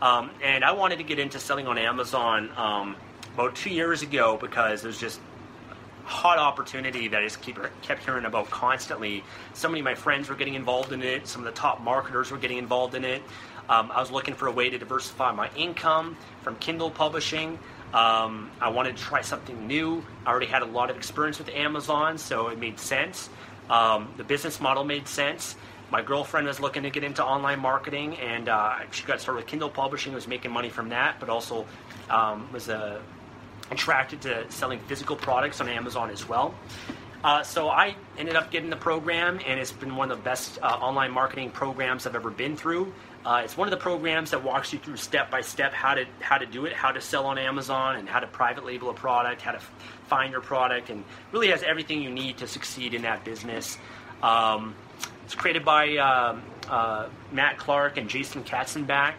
Um, 0.00 0.30
and 0.44 0.64
I 0.64 0.72
wanted 0.72 0.98
to 0.98 1.04
get 1.04 1.18
into 1.18 1.40
selling 1.40 1.66
on 1.66 1.76
Amazon 1.76 2.50
um, 2.56 2.94
about 3.34 3.56
two 3.56 3.70
years 3.70 4.02
ago 4.02 4.36
because 4.36 4.82
there's 4.82 5.00
just 5.00 5.18
hot 6.08 6.38
opportunity 6.38 7.06
that 7.08 7.20
I 7.20 7.24
just 7.24 7.42
keep, 7.42 7.58
kept 7.82 8.02
hearing 8.02 8.24
about 8.24 8.50
constantly. 8.50 9.22
So 9.52 9.68
many 9.68 9.80
of 9.80 9.84
my 9.84 9.94
friends 9.94 10.28
were 10.28 10.34
getting 10.34 10.54
involved 10.54 10.92
in 10.92 11.02
it. 11.02 11.28
Some 11.28 11.42
of 11.42 11.44
the 11.44 11.58
top 11.58 11.82
marketers 11.82 12.30
were 12.30 12.38
getting 12.38 12.56
involved 12.56 12.94
in 12.94 13.04
it. 13.04 13.22
Um, 13.68 13.92
I 13.92 14.00
was 14.00 14.10
looking 14.10 14.34
for 14.34 14.48
a 14.48 14.52
way 14.52 14.70
to 14.70 14.78
diversify 14.78 15.32
my 15.32 15.50
income 15.54 16.16
from 16.40 16.56
Kindle 16.56 16.90
publishing. 16.90 17.58
Um, 17.92 18.50
I 18.60 18.70
wanted 18.70 18.96
to 18.96 19.02
try 19.02 19.20
something 19.20 19.66
new. 19.66 20.02
I 20.24 20.30
already 20.30 20.46
had 20.46 20.62
a 20.62 20.66
lot 20.66 20.88
of 20.88 20.96
experience 20.96 21.38
with 21.38 21.50
Amazon, 21.50 22.16
so 22.16 22.48
it 22.48 22.58
made 22.58 22.80
sense. 22.80 23.28
Um, 23.68 24.12
the 24.16 24.24
business 24.24 24.60
model 24.60 24.84
made 24.84 25.06
sense. 25.06 25.56
My 25.90 26.00
girlfriend 26.00 26.46
was 26.46 26.60
looking 26.60 26.82
to 26.84 26.90
get 26.90 27.04
into 27.04 27.24
online 27.24 27.60
marketing, 27.60 28.16
and 28.16 28.48
uh, 28.48 28.78
she 28.90 29.04
got 29.04 29.20
started 29.20 29.40
with 29.40 29.46
Kindle 29.46 29.70
publishing. 29.70 30.14
Was 30.14 30.26
making 30.26 30.50
money 30.50 30.70
from 30.70 30.88
that, 30.90 31.20
but 31.20 31.28
also 31.28 31.66
um, 32.08 32.48
was 32.52 32.68
a 32.68 33.00
attracted 33.70 34.22
to 34.22 34.50
selling 34.50 34.78
physical 34.80 35.16
products 35.16 35.60
on 35.60 35.68
Amazon 35.68 36.10
as 36.10 36.28
well. 36.28 36.54
Uh, 37.22 37.42
so 37.42 37.68
I 37.68 37.96
ended 38.16 38.36
up 38.36 38.50
getting 38.52 38.70
the 38.70 38.76
program, 38.76 39.40
and 39.44 39.58
it's 39.58 39.72
been 39.72 39.96
one 39.96 40.10
of 40.10 40.18
the 40.18 40.22
best 40.22 40.58
uh, 40.62 40.66
online 40.66 41.10
marketing 41.10 41.50
programs 41.50 42.06
I've 42.06 42.14
ever 42.14 42.30
been 42.30 42.56
through. 42.56 42.92
Uh, 43.24 43.42
it's 43.44 43.56
one 43.56 43.66
of 43.66 43.70
the 43.72 43.82
programs 43.82 44.30
that 44.30 44.44
walks 44.44 44.72
you 44.72 44.78
through 44.78 44.96
step 44.96 45.28
by 45.28 45.40
step 45.40 45.72
how 45.72 45.94
to 45.94 46.06
how 46.20 46.38
to 46.38 46.46
do 46.46 46.64
it, 46.66 46.72
how 46.72 46.92
to 46.92 47.00
sell 47.00 47.26
on 47.26 47.36
Amazon, 47.36 47.96
and 47.96 48.08
how 48.08 48.20
to 48.20 48.28
private 48.28 48.64
label 48.64 48.88
a 48.90 48.94
product, 48.94 49.42
how 49.42 49.50
to 49.50 49.58
f- 49.58 49.72
find 50.06 50.30
your 50.30 50.40
product, 50.40 50.90
and 50.90 51.04
really 51.32 51.48
has 51.48 51.64
everything 51.64 52.00
you 52.02 52.10
need 52.10 52.38
to 52.38 52.46
succeed 52.46 52.94
in 52.94 53.02
that 53.02 53.24
business. 53.24 53.76
Um, 54.22 54.76
it's 55.24 55.34
created 55.34 55.64
by 55.64 55.96
um, 55.96 56.42
uh, 56.68 57.08
Matt 57.32 57.58
Clark 57.58 57.96
and 57.96 58.08
Jason 58.08 58.44
Katzenback. 58.44 59.14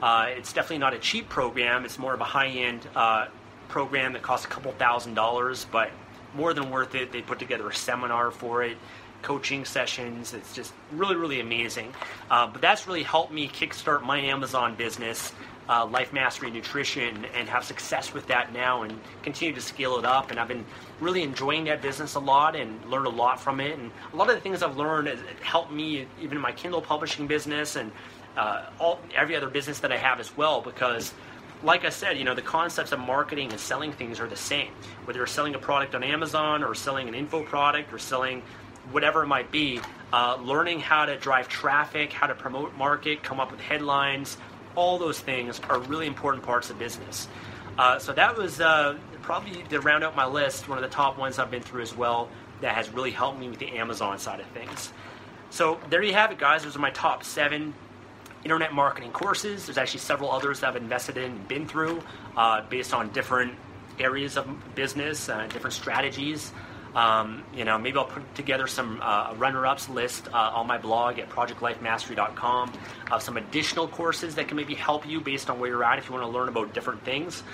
Uh, 0.00 0.26
it's 0.30 0.52
definitely 0.52 0.78
not 0.78 0.94
a 0.94 0.98
cheap 0.98 1.28
program. 1.28 1.84
It's 1.84 1.98
more 1.98 2.14
of 2.14 2.20
a 2.20 2.24
high-end 2.24 2.86
uh, 2.94 3.26
program 3.70 4.12
that 4.12 4.22
costs 4.22 4.44
a 4.44 4.48
couple 4.48 4.72
thousand 4.72 5.14
dollars, 5.14 5.66
but 5.70 5.90
more 6.34 6.52
than 6.52 6.70
worth 6.70 6.94
it. 6.94 7.12
They 7.12 7.22
put 7.22 7.38
together 7.38 7.68
a 7.68 7.74
seminar 7.74 8.30
for 8.30 8.62
it, 8.62 8.76
coaching 9.22 9.64
sessions. 9.64 10.34
It's 10.34 10.54
just 10.54 10.72
really, 10.92 11.16
really 11.16 11.40
amazing. 11.40 11.94
Uh, 12.30 12.46
but 12.48 12.60
that's 12.60 12.86
really 12.86 13.02
helped 13.02 13.32
me 13.32 13.48
kickstart 13.48 14.02
my 14.02 14.18
Amazon 14.18 14.74
business, 14.74 15.32
uh, 15.68 15.86
Life 15.86 16.12
Mastery 16.12 16.50
Nutrition, 16.50 17.24
and 17.34 17.48
have 17.48 17.64
success 17.64 18.12
with 18.12 18.26
that 18.28 18.52
now 18.52 18.82
and 18.82 18.98
continue 19.22 19.54
to 19.54 19.60
scale 19.60 19.98
it 19.98 20.04
up. 20.04 20.30
And 20.30 20.38
I've 20.38 20.48
been 20.48 20.64
really 21.00 21.22
enjoying 21.22 21.64
that 21.64 21.82
business 21.82 22.14
a 22.14 22.20
lot 22.20 22.56
and 22.56 22.84
learned 22.86 23.06
a 23.06 23.10
lot 23.10 23.40
from 23.40 23.60
it. 23.60 23.78
And 23.78 23.90
a 24.12 24.16
lot 24.16 24.28
of 24.28 24.34
the 24.34 24.40
things 24.40 24.62
I've 24.62 24.76
learned 24.76 25.08
has 25.08 25.18
helped 25.42 25.72
me 25.72 26.06
even 26.20 26.36
in 26.36 26.42
my 26.42 26.52
Kindle 26.52 26.82
publishing 26.82 27.26
business 27.26 27.76
and 27.76 27.90
uh, 28.36 28.66
all 28.78 29.00
every 29.14 29.36
other 29.36 29.48
business 29.48 29.80
that 29.80 29.92
I 29.92 29.96
have 29.96 30.20
as 30.20 30.36
well 30.36 30.60
because 30.60 31.12
like 31.62 31.84
I 31.84 31.90
said, 31.90 32.16
you 32.16 32.24
know, 32.24 32.34
the 32.34 32.42
concepts 32.42 32.92
of 32.92 33.00
marketing 33.00 33.50
and 33.50 33.60
selling 33.60 33.92
things 33.92 34.20
are 34.20 34.26
the 34.26 34.36
same. 34.36 34.72
Whether 35.04 35.18
you're 35.18 35.26
selling 35.26 35.54
a 35.54 35.58
product 35.58 35.94
on 35.94 36.02
Amazon 36.02 36.64
or 36.64 36.74
selling 36.74 37.08
an 37.08 37.14
info 37.14 37.42
product 37.44 37.92
or 37.92 37.98
selling 37.98 38.42
whatever 38.92 39.22
it 39.22 39.26
might 39.26 39.50
be, 39.50 39.80
uh, 40.12 40.36
learning 40.40 40.80
how 40.80 41.04
to 41.04 41.16
drive 41.18 41.48
traffic, 41.48 42.12
how 42.12 42.26
to 42.26 42.34
promote 42.34 42.74
market, 42.76 43.22
come 43.22 43.38
up 43.40 43.50
with 43.50 43.60
headlines, 43.60 44.36
all 44.74 44.98
those 44.98 45.20
things 45.20 45.60
are 45.68 45.78
really 45.80 46.06
important 46.06 46.42
parts 46.42 46.70
of 46.70 46.78
business. 46.78 47.28
Uh, 47.78 47.98
so 47.98 48.12
that 48.12 48.36
was 48.36 48.60
uh, 48.60 48.96
probably 49.22 49.62
to 49.64 49.80
round 49.80 50.02
out 50.02 50.16
my 50.16 50.26
list, 50.26 50.68
one 50.68 50.78
of 50.78 50.82
the 50.82 50.94
top 50.94 51.18
ones 51.18 51.38
I've 51.38 51.50
been 51.50 51.62
through 51.62 51.82
as 51.82 51.96
well 51.96 52.28
that 52.60 52.74
has 52.74 52.90
really 52.90 53.10
helped 53.10 53.38
me 53.38 53.48
with 53.48 53.58
the 53.58 53.78
Amazon 53.78 54.18
side 54.18 54.40
of 54.40 54.46
things. 54.48 54.92
So 55.50 55.80
there 55.88 56.02
you 56.02 56.12
have 56.12 56.30
it, 56.30 56.38
guys. 56.38 56.64
Those 56.64 56.76
are 56.76 56.80
my 56.80 56.90
top 56.90 57.24
seven 57.24 57.74
internet 58.44 58.72
marketing 58.72 59.12
courses. 59.12 59.66
There's 59.66 59.78
actually 59.78 60.00
several 60.00 60.30
others 60.30 60.60
that 60.60 60.70
I've 60.70 60.76
invested 60.76 61.16
in 61.16 61.32
and 61.32 61.48
been 61.48 61.66
through 61.66 62.02
uh, 62.36 62.62
based 62.68 62.94
on 62.94 63.10
different 63.10 63.54
areas 63.98 64.36
of 64.36 64.48
business, 64.74 65.28
uh, 65.28 65.46
different 65.48 65.74
strategies. 65.74 66.52
Um, 66.94 67.44
you 67.54 67.64
know, 67.64 67.78
maybe 67.78 67.98
I'll 67.98 68.04
put 68.04 68.34
together 68.34 68.66
some 68.66 69.00
uh, 69.00 69.34
runner-ups 69.36 69.88
list 69.88 70.26
uh, 70.28 70.52
on 70.54 70.66
my 70.66 70.78
blog 70.78 71.18
at 71.18 71.30
projectlifemastery.com 71.30 72.72
of 73.12 73.22
some 73.22 73.36
additional 73.36 73.86
courses 73.86 74.34
that 74.34 74.48
can 74.48 74.56
maybe 74.56 74.74
help 74.74 75.06
you 75.06 75.20
based 75.20 75.50
on 75.50 75.60
where 75.60 75.70
you're 75.70 75.84
at 75.84 75.98
if 75.98 76.08
you 76.08 76.14
want 76.14 76.24
to 76.24 76.30
learn 76.30 76.48
about 76.48 76.74
different 76.74 77.04
things. 77.04 77.44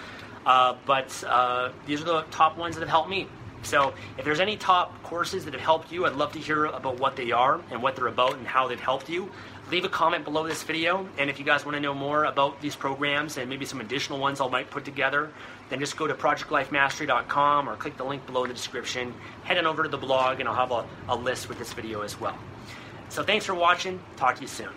Uh, 0.46 0.76
but 0.86 1.24
uh, 1.26 1.70
these 1.86 2.00
are 2.00 2.04
the 2.04 2.22
top 2.30 2.56
ones 2.56 2.76
that 2.76 2.80
have 2.80 2.88
helped 2.88 3.10
me. 3.10 3.28
So 3.62 3.94
if 4.16 4.24
there's 4.24 4.40
any 4.40 4.56
top 4.56 5.02
courses 5.02 5.44
that 5.44 5.52
have 5.52 5.62
helped 5.62 5.90
you, 5.90 6.06
I'd 6.06 6.14
love 6.14 6.32
to 6.32 6.38
hear 6.38 6.66
about 6.66 7.00
what 7.00 7.16
they 7.16 7.32
are 7.32 7.60
and 7.70 7.82
what 7.82 7.96
they're 7.96 8.06
about 8.06 8.36
and 8.36 8.46
how 8.46 8.68
they've 8.68 8.78
helped 8.78 9.08
you 9.08 9.30
leave 9.70 9.84
a 9.84 9.88
comment 9.88 10.24
below 10.24 10.46
this 10.46 10.62
video. 10.62 11.08
And 11.18 11.30
if 11.30 11.38
you 11.38 11.44
guys 11.44 11.64
want 11.64 11.76
to 11.76 11.80
know 11.80 11.94
more 11.94 12.24
about 12.24 12.60
these 12.60 12.76
programs 12.76 13.36
and 13.36 13.48
maybe 13.48 13.64
some 13.64 13.80
additional 13.80 14.18
ones 14.18 14.40
I 14.40 14.48
might 14.48 14.70
put 14.70 14.84
together, 14.84 15.30
then 15.68 15.80
just 15.80 15.96
go 15.96 16.06
to 16.06 16.14
projectlifemastery.com 16.14 17.68
or 17.68 17.74
click 17.76 17.96
the 17.96 18.04
link 18.04 18.24
below 18.26 18.44
in 18.44 18.48
the 18.48 18.54
description. 18.54 19.14
Head 19.44 19.58
on 19.58 19.66
over 19.66 19.82
to 19.82 19.88
the 19.88 19.96
blog, 19.96 20.40
and 20.40 20.48
I'll 20.48 20.54
have 20.54 20.72
a, 20.72 20.86
a 21.08 21.16
list 21.16 21.48
with 21.48 21.58
this 21.58 21.72
video 21.72 22.02
as 22.02 22.20
well. 22.20 22.38
So 23.08 23.22
thanks 23.22 23.46
for 23.46 23.54
watching. 23.54 24.00
Talk 24.16 24.34
to 24.36 24.42
you 24.42 24.48
soon. 24.48 24.68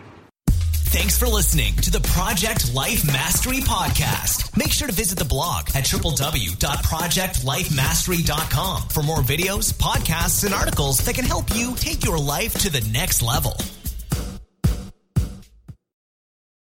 Thanks 0.91 1.19
for 1.19 1.27
listening 1.27 1.75
to 1.75 1.91
the 1.91 2.01
Project 2.01 2.73
Life 2.73 3.05
Mastery 3.05 3.59
Podcast. 3.59 4.57
Make 4.57 4.71
sure 4.71 4.87
to 4.87 4.93
visit 4.93 5.19
the 5.19 5.25
blog 5.25 5.67
at 5.75 5.83
www.projectlifemastery.com 5.83 8.81
for 8.89 9.03
more 9.03 9.19
videos, 9.19 9.71
podcasts, 9.71 10.43
and 10.43 10.51
articles 10.51 10.97
that 11.05 11.13
can 11.13 11.25
help 11.25 11.55
you 11.55 11.75
take 11.75 12.03
your 12.03 12.17
life 12.17 12.55
to 12.55 12.71
the 12.71 12.81
next 12.91 13.21
level. 13.21 13.55